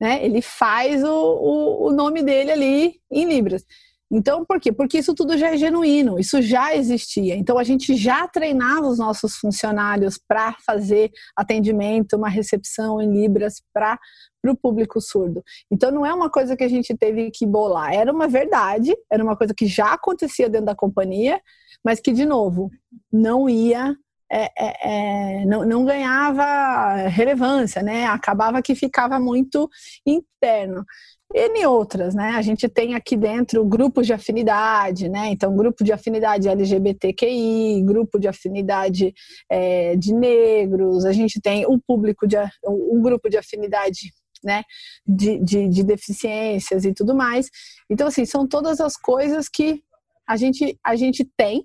né? 0.00 0.24
Ele 0.24 0.42
faz 0.42 1.02
o, 1.04 1.08
o, 1.08 1.88
o 1.88 1.92
nome 1.92 2.22
dele 2.22 2.50
ali 2.50 3.00
em 3.10 3.24
Libras. 3.24 3.64
Então, 4.12 4.44
por 4.44 4.60
quê? 4.60 4.70
Porque 4.70 4.98
isso 4.98 5.14
tudo 5.14 5.38
já 5.38 5.54
é 5.54 5.56
genuíno, 5.56 6.18
isso 6.18 6.42
já 6.42 6.76
existia. 6.76 7.34
Então, 7.34 7.56
a 7.56 7.64
gente 7.64 7.96
já 7.96 8.28
treinava 8.28 8.86
os 8.86 8.98
nossos 8.98 9.36
funcionários 9.36 10.18
para 10.28 10.54
fazer 10.66 11.10
atendimento, 11.34 12.16
uma 12.16 12.28
recepção 12.28 13.00
em 13.00 13.10
Libras 13.10 13.62
para 13.72 13.98
o 14.46 14.54
público 14.54 15.00
surdo. 15.00 15.42
Então, 15.70 15.90
não 15.90 16.04
é 16.04 16.12
uma 16.12 16.28
coisa 16.28 16.54
que 16.54 16.64
a 16.64 16.68
gente 16.68 16.94
teve 16.94 17.30
que 17.30 17.46
bolar, 17.46 17.94
era 17.94 18.12
uma 18.12 18.28
verdade, 18.28 18.94
era 19.10 19.24
uma 19.24 19.36
coisa 19.36 19.54
que 19.54 19.66
já 19.66 19.94
acontecia 19.94 20.50
dentro 20.50 20.66
da 20.66 20.74
companhia, 20.74 21.40
mas 21.82 21.98
que, 21.98 22.12
de 22.12 22.26
novo, 22.26 22.70
não 23.10 23.48
ia 23.48 23.96
é, 24.34 24.50
é, 24.58 25.42
é, 25.42 25.44
não, 25.44 25.62
não, 25.62 25.84
ganhava 25.84 27.06
relevância, 27.08 27.82
né? 27.82 28.06
Acabava 28.06 28.62
que 28.62 28.74
ficava 28.74 29.20
muito 29.20 29.68
interno. 30.06 30.86
E 31.34 31.66
outras, 31.66 32.14
né? 32.14 32.30
A 32.36 32.42
gente 32.42 32.68
tem 32.68 32.94
aqui 32.94 33.16
dentro 33.16 33.64
grupos 33.64 34.06
de 34.06 34.12
afinidade, 34.12 35.08
né? 35.08 35.28
Então, 35.28 35.54
grupo 35.56 35.82
de 35.82 35.92
afinidade 35.92 36.48
LGBTQI, 36.48 37.82
grupo 37.82 38.18
de 38.18 38.28
afinidade 38.28 39.14
é, 39.50 39.96
de 39.96 40.12
negros, 40.12 41.04
a 41.04 41.12
gente 41.12 41.40
tem 41.40 41.66
um 41.66 41.78
público 41.78 42.26
de 42.26 42.36
um 42.66 43.00
grupo 43.00 43.30
de 43.30 43.38
afinidade 43.38 44.12
né, 44.44 44.62
de, 45.06 45.38
de, 45.38 45.68
de, 45.68 45.84
deficiências 45.84 46.84
e 46.84 46.92
tudo 46.92 47.14
mais. 47.14 47.48
Então, 47.88 48.08
assim, 48.08 48.24
são 48.24 48.46
todas 48.46 48.80
as 48.80 48.96
coisas 48.96 49.48
que 49.48 49.82
a 50.28 50.36
gente, 50.36 50.78
a 50.84 50.96
gente 50.96 51.24
tem, 51.36 51.64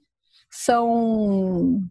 são 0.51 1.81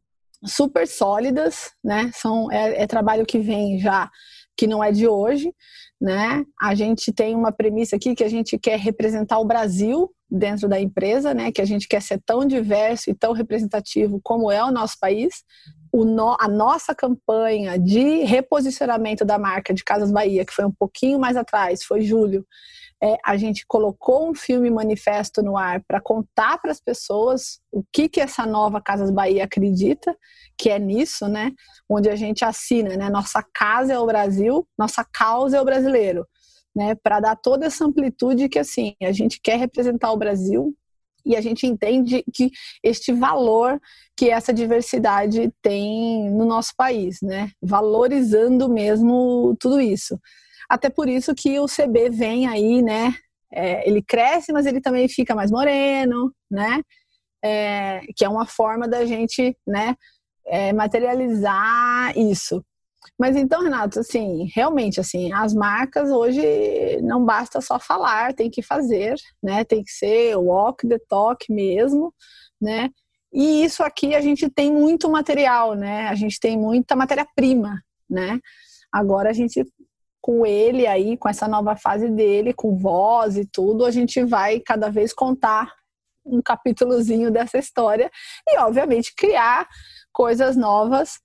super 0.45 0.87
sólidas, 0.87 1.73
né? 1.83 2.11
São, 2.15 2.51
é, 2.53 2.83
é 2.83 2.87
trabalho 2.87 3.27
que 3.27 3.39
vem 3.39 3.79
já, 3.79 4.11
que 4.57 4.67
não 4.67 4.83
é 4.83 4.91
de 4.91 5.07
hoje, 5.07 5.53
né? 6.01 6.45
A 6.61 6.75
gente 6.75 7.13
tem 7.13 7.35
uma 7.35 7.53
premissa 7.53 7.97
aqui 7.97 8.15
que 8.15 8.25
a 8.25 8.29
gente 8.29 8.59
quer 8.59 8.79
representar 8.79 9.39
o 9.39 9.45
Brasil 9.45 10.11
dentro 10.31 10.69
da 10.69 10.81
empresa, 10.81 11.33
né? 11.33 11.53
Que 11.53 11.61
a 11.61 11.65
gente 11.65 11.89
quer 11.89 12.03
ser 12.03 12.21
tão 12.25 12.47
diverso 12.47 13.11
e 13.11 13.15
tão 13.15 13.33
representativo 13.33 14.21
como 14.23 14.51
é 14.51 14.63
o 14.63 14.73
nosso 14.73 14.97
país. 15.01 15.45
O 15.93 16.05
no, 16.05 16.37
a 16.39 16.49
nossa 16.49 16.95
campanha 16.95 17.79
de 17.79 18.25
reposicionamento 18.25 19.25
da 19.25 19.39
marca 19.39 19.73
de 19.73 19.85
Casas 19.85 20.11
Bahia, 20.11 20.45
que 20.45 20.53
foi 20.53 20.65
um 20.65 20.73
pouquinho 20.73 21.19
mais 21.19 21.37
atrás, 21.37 21.85
foi 21.85 22.03
julho, 22.03 22.45
é, 23.03 23.17
a 23.25 23.37
gente 23.37 23.65
colocou 23.67 24.31
um 24.31 24.35
filme 24.35 24.71
manifesto 24.71 25.43
no 25.43 25.57
ar 25.57 25.83
para 25.87 26.01
contar 26.01 26.59
para 26.59 26.71
as 26.71 26.81
pessoas 26.81 27.61
o 27.71 27.85
que, 27.93 28.09
que 28.09 28.21
essa 28.21 28.47
nova 28.47 28.81
Casas 28.81 29.11
Bahia 29.11 29.45
acredita, 29.45 30.17
que 30.57 30.71
é 30.71 30.79
nisso, 30.79 31.29
né? 31.29 31.53
Onde 31.89 32.09
a 32.09 32.17
gente 32.17 32.45
assina, 32.45 32.97
né? 32.97 33.11
Nossa 33.11 33.45
casa 33.55 33.93
é 33.93 33.99
o 33.99 34.07
Brasil, 34.07 34.67
nossa 34.79 35.05
causa 35.05 35.59
é 35.59 35.61
o 35.61 35.65
brasileiro, 35.65 36.27
né? 36.75 36.95
Para 37.03 37.21
dar 37.21 37.37
toda 37.37 37.67
essa 37.67 37.85
amplitude 37.85 38.49
que 38.49 38.59
assim 38.59 38.95
a 39.03 39.13
gente 39.13 39.41
quer 39.43 39.59
representar 39.59 40.11
o 40.13 40.17
Brasil 40.17 40.75
e 41.25 41.37
a 41.37 41.41
gente 41.41 41.67
entende 41.67 42.25
que 42.33 42.51
este 42.83 43.13
valor 43.13 43.81
que 44.17 44.31
essa 44.31 44.55
diversidade 44.55 45.53
tem 45.61 46.31
no 46.31 46.47
nosso 46.47 46.73
país, 46.77 47.19
né? 47.21 47.51
Valorizando 47.61 48.71
mesmo 48.71 49.55
tudo 49.61 49.81
isso. 49.81 50.19
Até 50.69 50.91
por 50.91 51.09
isso 51.09 51.35
que 51.35 51.59
o 51.59 51.67
CB 51.67 52.11
vem 52.11 52.47
aí, 52.47 52.83
né? 52.83 53.15
É, 53.53 53.89
ele 53.89 54.03
cresce, 54.03 54.53
mas 54.53 54.67
ele 54.67 54.81
também 54.81 55.09
fica 55.09 55.35
mais 55.35 55.51
moreno, 55.51 56.33
né? 56.51 56.83
É, 57.45 58.01
que 58.17 58.25
é 58.25 58.29
uma 58.29 58.47
forma 58.47 58.89
da 58.89 59.05
gente, 59.05 59.57
né? 59.67 59.95
É, 60.47 60.73
materializar 60.73 62.17
isso. 62.17 62.65
Mas 63.19 63.37
então, 63.37 63.63
Renato, 63.63 64.01
assim, 64.01 64.49
realmente, 64.55 65.01
assim, 65.01 65.33
as 65.33 65.55
marcas 65.55 66.11
hoje 66.11 66.43
não 67.03 67.25
basta 67.25 67.61
só 67.61 67.79
falar, 67.79 68.35
tem 68.35 68.51
que 68.51 68.63
fazer, 68.63 69.15
né? 69.43 69.65
Tem 69.65 69.83
que 69.83 69.91
ser 69.91 70.37
walk 70.37 70.87
the 70.87 70.99
talk 71.09 71.51
mesmo, 71.51 72.13
né? 72.61 72.91
E 73.33 73.65
isso 73.65 73.83
aqui 73.83 74.15
a 74.15 74.21
gente 74.21 74.49
tem 74.49 74.73
muito 74.73 75.11
material, 75.11 75.75
né? 75.75 76.09
A 76.09 76.15
gente 76.15 76.41
tem 76.41 76.59
muita 76.59 76.97
matéria-prima, 76.97 77.83
né? 78.09 78.41
Agora 78.93 79.31
a 79.31 79.33
gente 79.33 79.65
com 80.27 80.45
ele 80.45 80.89
aí, 80.89 81.17
com 81.17 81.29
essa 81.29 81.47
nova 81.47 81.77
fase 81.77 82.09
dele, 82.11 82.53
com 82.53 82.77
voz 82.77 83.37
e 83.37 83.47
tudo, 83.47 83.85
a 83.85 83.93
gente 83.93 84.25
vai 84.25 84.59
cada 84.59 84.91
vez 84.91 85.13
contar 85.13 85.73
um 86.25 86.43
capítulozinho 86.43 87.31
dessa 87.31 87.59
história 87.59 88.11
e, 88.45 88.59
obviamente, 88.59 89.15
criar 89.17 89.69
coisas 90.13 90.57
novas 90.57 91.21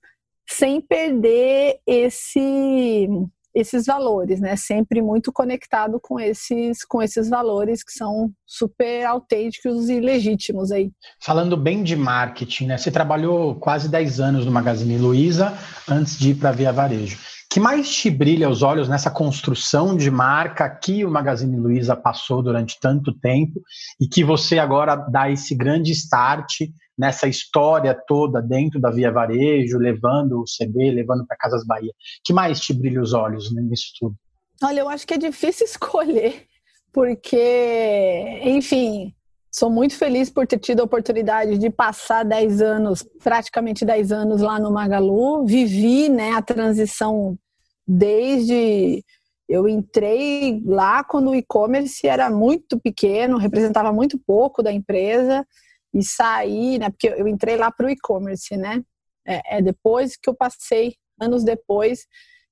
sem 0.48 0.80
perder 0.80 1.80
esse 1.84 3.08
esses 3.52 3.84
valores, 3.84 4.40
né? 4.40 4.54
Sempre 4.56 5.02
muito 5.02 5.32
conectado 5.32 5.98
com 6.00 6.18
esses 6.20 6.84
com 6.84 7.02
esses 7.02 7.28
valores 7.28 7.82
que 7.82 7.92
são 7.92 8.30
super 8.46 9.04
autênticos 9.04 9.90
e 9.90 9.98
legítimos 9.98 10.70
aí. 10.70 10.92
Falando 11.20 11.56
bem 11.56 11.82
de 11.82 11.96
marketing, 11.96 12.66
né? 12.68 12.78
Você 12.78 12.90
trabalhou 12.90 13.56
quase 13.56 13.88
10 13.88 14.20
anos 14.20 14.46
no 14.46 14.52
Magazine 14.52 14.96
Luiza 14.96 15.58
antes 15.88 16.16
de 16.16 16.30
ir 16.30 16.34
para 16.36 16.52
Via 16.52 16.72
Varejo 16.72 17.18
que 17.52 17.60
mais 17.60 17.94
te 17.94 18.08
brilha 18.08 18.48
os 18.48 18.62
olhos 18.62 18.88
nessa 18.88 19.10
construção 19.10 19.94
de 19.94 20.10
marca 20.10 20.66
que 20.70 21.04
o 21.04 21.10
Magazine 21.10 21.54
Luiza 21.54 21.94
passou 21.94 22.42
durante 22.42 22.80
tanto 22.80 23.12
tempo 23.12 23.60
e 24.00 24.08
que 24.08 24.24
você 24.24 24.58
agora 24.58 24.96
dá 24.96 25.30
esse 25.30 25.54
grande 25.54 25.92
start 25.92 26.62
nessa 26.96 27.28
história 27.28 27.94
toda 28.06 28.40
dentro 28.40 28.80
da 28.80 28.90
Via 28.90 29.12
Varejo, 29.12 29.76
levando 29.76 30.40
o 30.40 30.44
CB, 30.44 30.92
levando 30.92 31.26
para 31.26 31.36
Casas 31.36 31.62
Bahia? 31.66 31.92
que 32.24 32.32
mais 32.32 32.58
te 32.58 32.72
brilha 32.72 33.02
os 33.02 33.12
olhos 33.12 33.54
nisso 33.54 33.92
tudo? 34.00 34.16
Olha, 34.62 34.80
eu 34.80 34.88
acho 34.88 35.06
que 35.06 35.12
é 35.12 35.18
difícil 35.18 35.66
escolher, 35.68 36.46
porque, 36.90 38.40
enfim, 38.44 39.12
Sou 39.54 39.68
muito 39.68 39.94
feliz 39.94 40.30
por 40.30 40.46
ter 40.46 40.58
tido 40.58 40.80
a 40.80 40.84
oportunidade 40.84 41.58
de 41.58 41.68
passar 41.68 42.24
10 42.24 42.62
anos, 42.62 43.02
praticamente 43.22 43.84
10 43.84 44.10
anos 44.10 44.40
lá 44.40 44.58
no 44.58 44.70
Magalu. 44.70 45.44
Vivi 45.44 46.08
né, 46.08 46.32
a 46.32 46.40
transição 46.40 47.38
desde. 47.86 49.04
Eu 49.48 49.68
entrei 49.68 50.62
lá 50.64 51.04
quando 51.04 51.30
o 51.30 51.34
e-commerce 51.34 52.06
era 52.06 52.30
muito 52.30 52.80
pequeno, 52.80 53.36
representava 53.36 53.92
muito 53.92 54.18
pouco 54.18 54.62
da 54.62 54.72
empresa, 54.72 55.46
e 55.92 56.02
saí, 56.02 56.78
né? 56.78 56.88
Porque 56.90 57.08
eu 57.08 57.28
entrei 57.28 57.56
lá 57.56 57.70
para 57.70 57.86
o 57.86 57.90
e-commerce, 57.90 58.56
né? 58.56 58.82
É, 59.26 59.58
é, 59.58 59.62
depois 59.62 60.16
que 60.16 60.28
eu 60.28 60.34
passei, 60.34 60.96
anos 61.20 61.44
depois, 61.44 62.06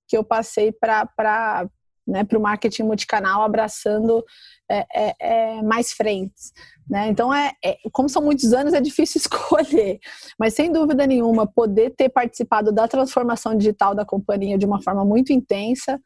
que 0.07 0.17
eu 0.17 0.25
passei 0.25 0.73
para 0.73 1.69
né, 2.07 2.27
o 2.35 2.41
marketing 2.41 2.85
multicanal, 2.85 3.43
abraçando 3.43 4.25
é, 4.71 4.87
é, 4.95 5.15
é, 5.21 5.63
mais 5.63 5.93
frentes. 5.93 6.53
Né? 6.89 7.09
Então, 7.09 7.33
é, 7.33 7.53
é, 7.65 7.77
como 7.93 8.09
são 8.09 8.23
muitos 8.23 8.53
anos, 8.53 8.73
é 8.73 8.81
difícil 8.81 9.19
escolher. 9.21 9.99
Mas, 10.39 10.55
sem 10.55 10.73
dúvida 10.73 11.07
nenhuma, 11.07 11.47
poder 11.47 11.91
ter 11.91 12.09
participado 12.09 12.73
da 12.73 12.87
transformação 12.89 13.57
digital 13.57 13.95
da 13.95 14.05
companhia 14.05 14.59
de 14.59 14.67
uma 14.67 14.83
forma 14.83 15.05
muito 15.05 15.33
intensa, 15.33 16.01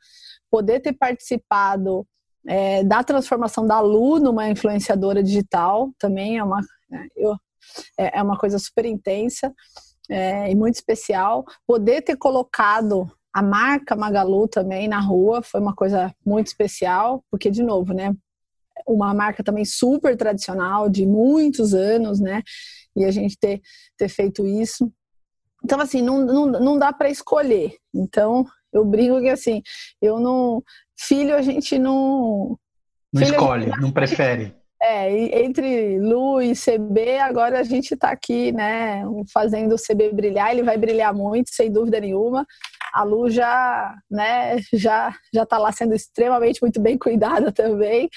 poder 0.51 0.81
ter 0.81 0.93
participado 0.93 2.07
é, 2.47 2.85
da 2.85 3.03
transformação 3.03 3.67
da 3.67 3.81
Lu 3.81 4.19
numa 4.19 4.49
influenciadora 4.49 5.23
digital, 5.23 5.91
também 5.99 6.39
é 6.39 6.45
uma, 6.45 6.61
né, 6.91 7.07
eu, 7.17 7.35
é, 7.99 8.19
é 8.19 8.23
uma 8.23 8.39
coisa 8.39 8.59
super 8.59 8.85
intensa 8.85 9.53
e 10.51 10.55
muito 10.55 10.75
especial. 10.75 11.47
Poder 11.67 12.03
ter 12.03 12.17
colocado 12.17 13.11
a 13.35 13.43
marca 13.43 13.97
Magalu 13.97 14.47
também 14.47 14.87
na 14.87 15.01
rua 15.01 15.43
foi 15.43 15.61
uma 15.61 15.75
coisa 15.75 16.15
muito 16.25 16.47
especial, 16.47 17.25
porque, 17.31 17.51
de 17.51 17.63
novo, 17.63 17.93
né? 17.93 18.15
uma 18.87 19.15
marca 19.15 19.43
também 19.43 19.65
super 19.65 20.17
tradicional, 20.17 20.89
de 20.89 21.07
muitos 21.07 21.75
anos, 21.75 22.21
né? 22.21 22.43
E 22.97 23.05
a 23.05 23.11
gente 23.11 23.39
ter, 23.39 23.61
ter 23.97 24.09
feito 24.09 24.47
isso. 24.47 24.91
Então, 25.65 25.81
assim, 25.81 26.03
não, 26.03 26.25
não, 26.25 26.47
não 26.47 26.79
dá 26.79 26.93
para 26.93 27.09
escolher. 27.09 27.77
Então, 27.95 28.47
eu 28.73 28.85
brinco 28.85 29.21
que, 29.21 29.29
assim, 29.29 29.63
eu 30.01 30.19
não. 30.19 30.63
Filho, 30.97 31.35
a 31.35 31.43
gente 31.43 31.79
não. 31.79 32.59
Não 33.13 33.23
escolhe, 33.23 33.67
não 33.81 33.91
prefere. 33.91 34.55
É, 34.83 35.43
entre 35.45 35.99
Lu 35.99 36.43
e 36.43 36.53
CB, 36.53 37.19
agora 37.19 37.61
a 37.61 37.63
gente 37.63 37.95
está 37.95 38.11
aqui, 38.11 38.53
né, 38.53 39.03
fazendo 39.33 39.75
o 39.75 39.79
CB 39.79 40.13
brilhar, 40.13 40.51
ele 40.51 40.63
vai 40.63 40.77
brilhar 40.77 41.15
muito, 41.15 41.49
sem 41.55 41.73
dúvida 41.73 41.99
nenhuma. 42.01 42.47
A 42.95 43.03
Lu 43.03 43.29
já, 43.29 43.95
né, 44.11 44.59
já 44.73 45.13
já 45.33 45.43
está 45.43 45.59
lá 45.59 45.73
sendo 45.73 45.95
extremamente 45.95 46.63
muito 46.63 46.81
bem 46.81 46.97
cuidada 46.97 47.51
também, 47.51 48.09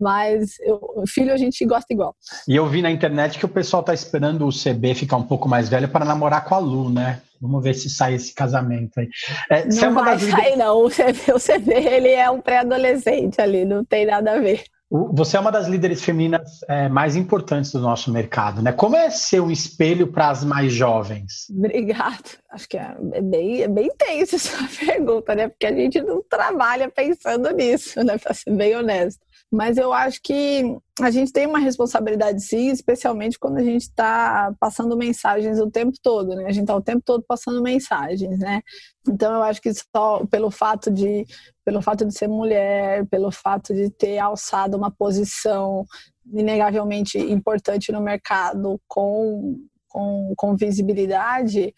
mas 0.00 0.56
o 0.96 1.06
filho 1.06 1.32
a 1.32 1.36
gente 1.36 1.64
gosta 1.64 1.86
igual. 1.92 2.14
E 2.48 2.56
eu 2.56 2.66
vi 2.66 2.82
na 2.82 2.90
internet 2.90 3.38
que 3.38 3.44
o 3.44 3.48
pessoal 3.48 3.80
está 3.80 3.94
esperando 3.94 4.46
o 4.46 4.50
CB 4.50 4.94
ficar 4.94 5.16
um 5.16 5.22
pouco 5.22 5.48
mais 5.48 5.68
velho 5.68 5.88
para 5.88 6.04
namorar 6.04 6.44
com 6.44 6.54
a 6.54 6.58
Lu, 6.58 6.90
né? 6.90 7.22
Vamos 7.40 7.62
ver 7.62 7.74
se 7.74 7.88
sai 7.90 8.14
esse 8.14 8.34
casamento 8.34 8.98
aí. 8.98 9.08
É, 9.50 9.64
não 9.66 9.84
é 9.84 9.90
vai 9.90 10.18
sair, 10.18 10.56
não. 10.56 10.84
O 10.84 10.90
CB, 10.90 11.32
o 11.34 11.40
CB 11.40 11.72
ele 11.72 12.10
é 12.10 12.30
um 12.30 12.40
pré-adolescente 12.40 13.40
ali, 13.40 13.64
não 13.64 13.84
tem 13.84 14.06
nada 14.06 14.32
a 14.32 14.38
ver. 14.40 14.64
Você 14.88 15.36
é 15.36 15.40
uma 15.40 15.50
das 15.50 15.66
líderes 15.66 16.04
femininas 16.04 16.60
é, 16.68 16.88
mais 16.88 17.16
importantes 17.16 17.72
do 17.72 17.80
nosso 17.80 18.12
mercado, 18.12 18.62
né? 18.62 18.70
Como 18.70 18.94
é 18.94 19.10
ser 19.10 19.40
um 19.40 19.50
espelho 19.50 20.06
para 20.06 20.30
as 20.30 20.44
mais 20.44 20.72
jovens? 20.72 21.46
Obrigada. 21.50 22.22
Acho 22.52 22.68
que 22.68 22.78
é 22.78 22.94
bem, 23.20 23.62
é 23.62 23.68
bem 23.68 23.90
tenso 23.98 24.36
essa 24.36 24.56
pergunta, 24.86 25.34
né? 25.34 25.48
Porque 25.48 25.66
a 25.66 25.74
gente 25.74 26.00
não 26.00 26.22
trabalha 26.22 26.88
pensando 26.88 27.50
nisso, 27.50 28.02
né? 28.04 28.16
Para 28.16 28.32
ser 28.32 28.52
bem 28.52 28.76
honesto. 28.76 29.25
Mas 29.52 29.78
eu 29.78 29.92
acho 29.92 30.20
que 30.22 30.76
a 31.00 31.10
gente 31.10 31.32
tem 31.32 31.46
uma 31.46 31.58
responsabilidade 31.58 32.42
sim, 32.42 32.68
especialmente 32.70 33.38
quando 33.38 33.58
a 33.58 33.62
gente 33.62 33.82
está 33.82 34.52
passando 34.58 34.96
mensagens 34.96 35.60
o 35.60 35.70
tempo 35.70 35.96
todo, 36.02 36.34
né? 36.34 36.46
A 36.46 36.52
gente 36.52 36.64
está 36.64 36.74
o 36.74 36.82
tempo 36.82 37.02
todo 37.04 37.24
passando 37.26 37.62
mensagens, 37.62 38.38
né? 38.38 38.60
Então 39.08 39.34
eu 39.34 39.42
acho 39.42 39.62
que 39.62 39.70
só 39.72 40.26
pelo 40.26 40.50
fato 40.50 40.90
de 40.90 41.24
pelo 41.64 41.80
fato 41.82 42.04
de 42.04 42.16
ser 42.16 42.28
mulher, 42.28 43.06
pelo 43.06 43.30
fato 43.30 43.74
de 43.74 43.90
ter 43.90 44.18
alçado 44.18 44.76
uma 44.76 44.90
posição 44.90 45.84
inegavelmente 46.32 47.18
importante 47.18 47.92
no 47.92 48.00
mercado 48.00 48.80
com, 48.88 49.58
com, 49.88 50.32
com 50.36 50.56
visibilidade, 50.56 51.74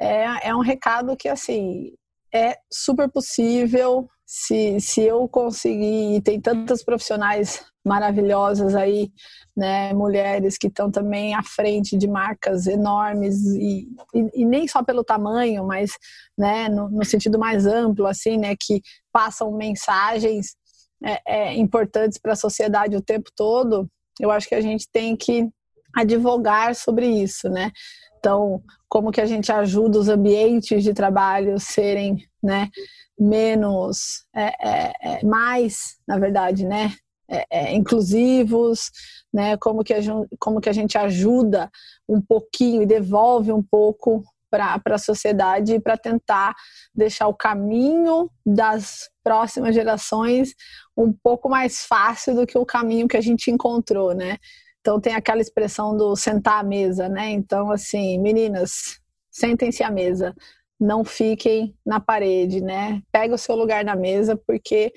é, 0.00 0.48
é 0.48 0.54
um 0.54 0.60
recado 0.60 1.16
que 1.16 1.28
assim 1.28 1.92
é 2.32 2.56
super 2.72 3.08
possível 3.08 4.08
se, 4.26 4.80
se 4.80 5.02
eu 5.02 5.28
conseguir, 5.28 6.16
e 6.16 6.20
tem 6.20 6.40
tantas 6.40 6.82
profissionais 6.82 7.64
maravilhosas 7.84 8.74
aí, 8.74 9.12
né, 9.54 9.92
mulheres 9.92 10.56
que 10.56 10.68
estão 10.68 10.90
também 10.90 11.34
à 11.34 11.42
frente 11.42 11.96
de 11.98 12.08
marcas 12.08 12.66
enormes 12.66 13.44
e, 13.44 13.86
e, 14.14 14.42
e 14.42 14.44
nem 14.46 14.66
só 14.66 14.82
pelo 14.82 15.04
tamanho, 15.04 15.66
mas, 15.66 15.92
né, 16.36 16.68
no, 16.68 16.88
no, 16.88 17.04
sentido 17.04 17.38
mais 17.38 17.66
amplo, 17.66 18.06
assim, 18.06 18.38
né, 18.38 18.54
que 18.58 18.80
passam 19.12 19.52
mensagens 19.52 20.56
é, 21.04 21.20
é, 21.26 21.54
importantes 21.54 22.18
para 22.18 22.32
a 22.32 22.36
sociedade 22.36 22.96
o 22.96 23.02
tempo 23.02 23.30
todo. 23.36 23.86
Eu 24.18 24.30
acho 24.30 24.48
que 24.48 24.54
a 24.54 24.60
gente 24.62 24.88
tem 24.90 25.14
que 25.14 25.48
advogar 25.94 26.74
sobre 26.74 27.06
isso, 27.06 27.48
né? 27.48 27.70
Então, 28.18 28.62
como 28.88 29.12
que 29.12 29.20
a 29.20 29.26
gente 29.26 29.52
ajuda 29.52 29.98
os 29.98 30.08
ambientes 30.08 30.82
de 30.82 30.94
trabalho 30.94 31.60
serem, 31.60 32.26
né, 32.42 32.70
menos, 33.18 34.24
é, 34.34 34.46
é, 34.68 34.92
é, 35.02 35.24
mais, 35.24 35.96
na 36.06 36.18
verdade, 36.18 36.66
né, 36.66 36.92
é, 37.28 37.46
é, 37.50 37.74
inclusivos, 37.74 38.90
né, 39.32 39.56
como 39.56 39.82
que, 39.82 39.94
a, 39.94 39.98
como 40.38 40.60
que 40.60 40.68
a 40.68 40.72
gente 40.72 40.98
ajuda 40.98 41.70
um 42.08 42.20
pouquinho 42.20 42.82
e 42.82 42.86
devolve 42.86 43.52
um 43.52 43.62
pouco 43.62 44.22
para 44.50 44.80
a 44.84 44.98
sociedade 44.98 45.80
para 45.80 45.96
tentar 45.96 46.54
deixar 46.94 47.26
o 47.26 47.34
caminho 47.34 48.30
das 48.46 49.10
próximas 49.22 49.74
gerações 49.74 50.54
um 50.96 51.12
pouco 51.12 51.48
mais 51.48 51.84
fácil 51.84 52.36
do 52.36 52.46
que 52.46 52.56
o 52.56 52.64
caminho 52.64 53.08
que 53.08 53.16
a 53.16 53.20
gente 53.20 53.50
encontrou, 53.50 54.14
né? 54.14 54.36
Então 54.80 55.00
tem 55.00 55.14
aquela 55.14 55.40
expressão 55.40 55.96
do 55.96 56.14
sentar 56.14 56.60
à 56.60 56.62
mesa, 56.62 57.08
né? 57.08 57.30
Então 57.30 57.72
assim, 57.72 58.16
meninas, 58.20 59.00
sentem-se 59.28 59.82
à 59.82 59.90
mesa 59.90 60.32
não 60.80 61.04
fiquem 61.04 61.74
na 61.84 62.00
parede, 62.00 62.60
né? 62.60 63.02
Pega 63.12 63.34
o 63.34 63.38
seu 63.38 63.54
lugar 63.54 63.84
na 63.84 63.96
mesa, 63.96 64.36
porque 64.46 64.92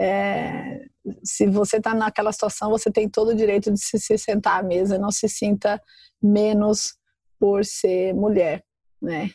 é, 0.00 0.80
se 1.24 1.46
você 1.46 1.78
está 1.78 1.94
naquela 1.94 2.32
situação, 2.32 2.70
você 2.70 2.90
tem 2.90 3.08
todo 3.08 3.28
o 3.28 3.34
direito 3.34 3.72
de 3.72 3.80
se, 3.80 3.98
se 3.98 4.16
sentar 4.16 4.60
à 4.60 4.62
mesa, 4.62 4.98
não 4.98 5.10
se 5.10 5.28
sinta 5.28 5.80
menos 6.22 6.94
por 7.38 7.64
ser 7.64 8.14
mulher, 8.14 8.62
né? 9.00 9.30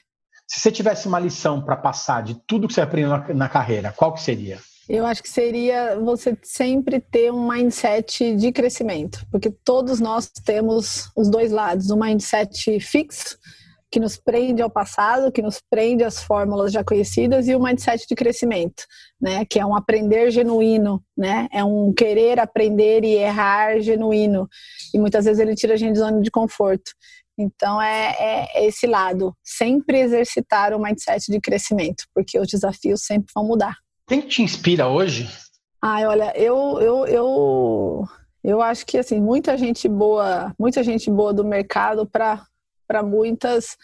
Se 0.47 0.59
você 0.59 0.71
tivesse 0.71 1.07
uma 1.07 1.19
lição 1.19 1.63
para 1.63 1.75
passar 1.75 2.21
de 2.21 2.35
tudo 2.45 2.67
que 2.67 2.73
você 2.73 2.81
aprendeu 2.81 3.09
na, 3.09 3.33
na 3.33 3.49
carreira, 3.49 3.91
qual 3.91 4.13
que 4.13 4.21
seria? 4.21 4.59
Eu 4.87 5.05
acho 5.05 5.23
que 5.23 5.29
seria 5.29 5.97
você 5.97 6.37
sempre 6.43 6.99
ter 6.99 7.31
um 7.31 7.47
mindset 7.47 8.35
de 8.35 8.51
crescimento, 8.51 9.25
porque 9.31 9.49
todos 9.49 10.01
nós 10.01 10.29
temos 10.29 11.09
os 11.15 11.29
dois 11.29 11.51
lados, 11.51 11.89
um 11.89 11.97
mindset 11.97 12.79
fixo 12.81 13.37
que 13.93 13.99
nos 13.99 14.17
prende 14.17 14.59
ao 14.59 14.71
passado, 14.71 15.31
que 15.31 15.39
nos 15.39 15.61
prende 15.69 16.03
às 16.03 16.23
fórmulas 16.23 16.71
já 16.71 16.83
conhecidas 16.83 17.47
e 17.47 17.53
o 17.53 17.61
mindset 17.61 18.07
de 18.07 18.15
crescimento, 18.15 18.85
né, 19.21 19.45
que 19.45 19.59
é 19.59 19.65
um 19.65 19.75
aprender 19.75 20.31
genuíno, 20.31 20.99
né, 21.15 21.47
é 21.53 21.63
um 21.63 21.93
querer 21.93 22.39
aprender 22.39 23.03
e 23.03 23.13
errar 23.13 23.79
genuíno. 23.81 24.49
E 24.91 24.97
muitas 24.97 25.25
vezes 25.25 25.39
ele 25.39 25.53
tira 25.53 25.75
a 25.75 25.77
gente 25.77 25.93
de 25.93 25.99
zona 25.99 26.19
de 26.19 26.31
conforto. 26.31 26.91
Então 27.37 27.79
é, 27.79 28.15
é, 28.17 28.65
esse 28.65 28.87
lado, 28.87 29.31
sempre 29.43 29.99
exercitar 29.99 30.73
o 30.73 30.81
mindset 30.81 31.31
de 31.31 31.39
crescimento, 31.39 32.05
porque 32.15 32.39
os 32.39 32.47
desafios 32.47 33.05
sempre 33.05 33.31
vão 33.31 33.45
mudar. 33.45 33.77
Quem 34.07 34.21
te 34.21 34.41
inspira 34.41 34.87
hoje? 34.87 35.29
Ai, 35.79 36.03
olha, 36.07 36.33
eu, 36.35 36.79
eu, 36.81 37.05
eu, 37.05 38.03
eu 38.43 38.59
acho 38.59 38.87
que 38.87 38.97
assim 38.97 39.21
muita 39.21 39.55
gente 39.55 39.87
boa, 39.87 40.51
muita 40.57 40.83
gente 40.83 41.11
boa 41.11 41.31
do 41.31 41.45
mercado 41.45 42.07
para 42.07 42.43
para 42.87 43.03
muitas 43.03 43.77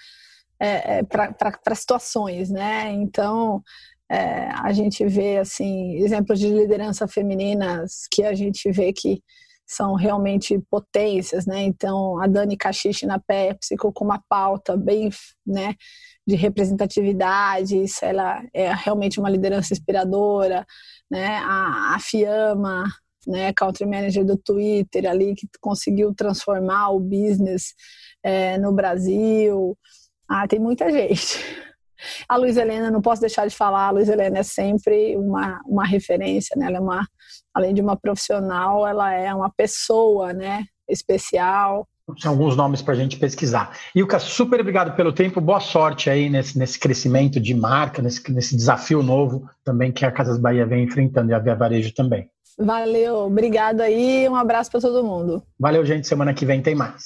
é, 0.60 1.00
é 1.00 1.04
para 1.04 1.76
situações, 1.76 2.50
né? 2.50 2.92
Então 2.92 3.64
é, 4.10 4.50
a 4.52 4.74
gente 4.74 5.06
vê 5.06 5.38
assim 5.38 5.96
exemplos 5.98 6.40
de 6.40 6.50
liderança 6.50 7.08
femininas 7.08 8.08
que 8.12 8.24
a 8.24 8.34
gente 8.34 8.72
vê 8.72 8.92
que 8.92 9.22
são 9.70 9.94
realmente 9.94 10.60
potências, 10.70 11.46
né? 11.46 11.62
Então 11.62 12.20
a 12.20 12.26
Dani 12.26 12.58
Cachiche 12.58 13.06
na 13.06 13.20
Pepsi 13.20 13.78
com 13.78 13.94
uma 14.04 14.20
pauta 14.28 14.76
bem, 14.76 15.12
né? 15.46 15.76
De 16.26 16.36
representatividade, 16.36 17.84
ela 18.02 18.42
é 18.52 18.74
realmente 18.74 19.20
uma 19.20 19.30
liderança 19.30 19.74
inspiradora, 19.74 20.66
né? 21.10 21.38
A, 21.38 21.96
a 21.96 22.00
Fiamma, 22.00 22.84
né? 23.28 23.54
Country 23.54 23.86
Manager 23.86 24.26
do 24.26 24.38
Twitter 24.38 25.08
ali 25.08 25.36
que 25.36 25.48
conseguiu 25.62 26.16
transformar 26.16 26.90
o 26.90 27.00
business 27.00 27.76
é, 28.24 28.58
no 28.58 28.72
Brasil. 28.72 29.78
Ah, 30.28 30.48
tem 30.48 30.60
muita 30.60 30.92
gente. 30.92 31.40
A 32.28 32.38
Luiz 32.38 32.58
Helena, 32.58 32.90
não 32.90 33.02
posso 33.02 33.22
deixar 33.22 33.48
de 33.48 33.56
falar, 33.56 33.88
a 33.88 33.92
Luiz 33.92 34.08
Helena 34.08 34.40
é 34.40 34.44
sempre 34.44 35.18
uma, 35.18 35.60
uma 35.66 35.86
referência, 35.86 36.56
né? 36.58 36.68
Ela 36.68 36.78
é 36.78 36.80
uma, 36.80 37.08
além 37.54 37.74
de 37.74 37.82
uma 37.82 37.96
profissional, 37.98 38.88
ela 38.88 39.14
é 39.14 39.34
uma 39.34 39.50
pessoa, 39.50 40.34
né? 40.34 40.66
Especial. 40.88 41.88
São 42.18 42.32
alguns 42.32 42.56
nomes 42.56 42.82
para 42.82 42.94
a 42.94 42.98
gente 42.98 43.18
pesquisar. 43.18 43.78
Ilka, 43.94 44.18
super 44.18 44.60
obrigado 44.62 44.96
pelo 44.96 45.14
tempo, 45.14 45.40
boa 45.40 45.60
sorte 45.60 46.10
aí 46.10 46.30
nesse, 46.30 46.58
nesse 46.58 46.80
crescimento 46.80 47.40
de 47.40 47.54
marca, 47.54 48.02
nesse, 48.02 48.32
nesse 48.32 48.56
desafio 48.56 49.04
novo 49.04 49.48
também 49.64 49.92
que 49.92 50.06
a 50.06 50.12
Casas 50.12 50.40
Bahia 50.40 50.66
vem 50.66 50.86
enfrentando 50.86 51.32
e 51.32 51.34
a 51.36 51.40
Via 51.40 51.56
Varejo 51.56 51.94
também. 51.94 52.28
Valeu, 52.58 53.18
obrigado 53.20 53.82
aí, 53.82 54.28
um 54.28 54.36
abraço 54.36 54.72
para 54.72 54.82
todo 54.82 55.04
mundo. 55.04 55.44
Valeu, 55.60 55.86
gente, 55.86 56.08
semana 56.08 56.34
que 56.34 56.46
vem 56.46 56.62
tem 56.62 56.76
mais. 56.76 57.06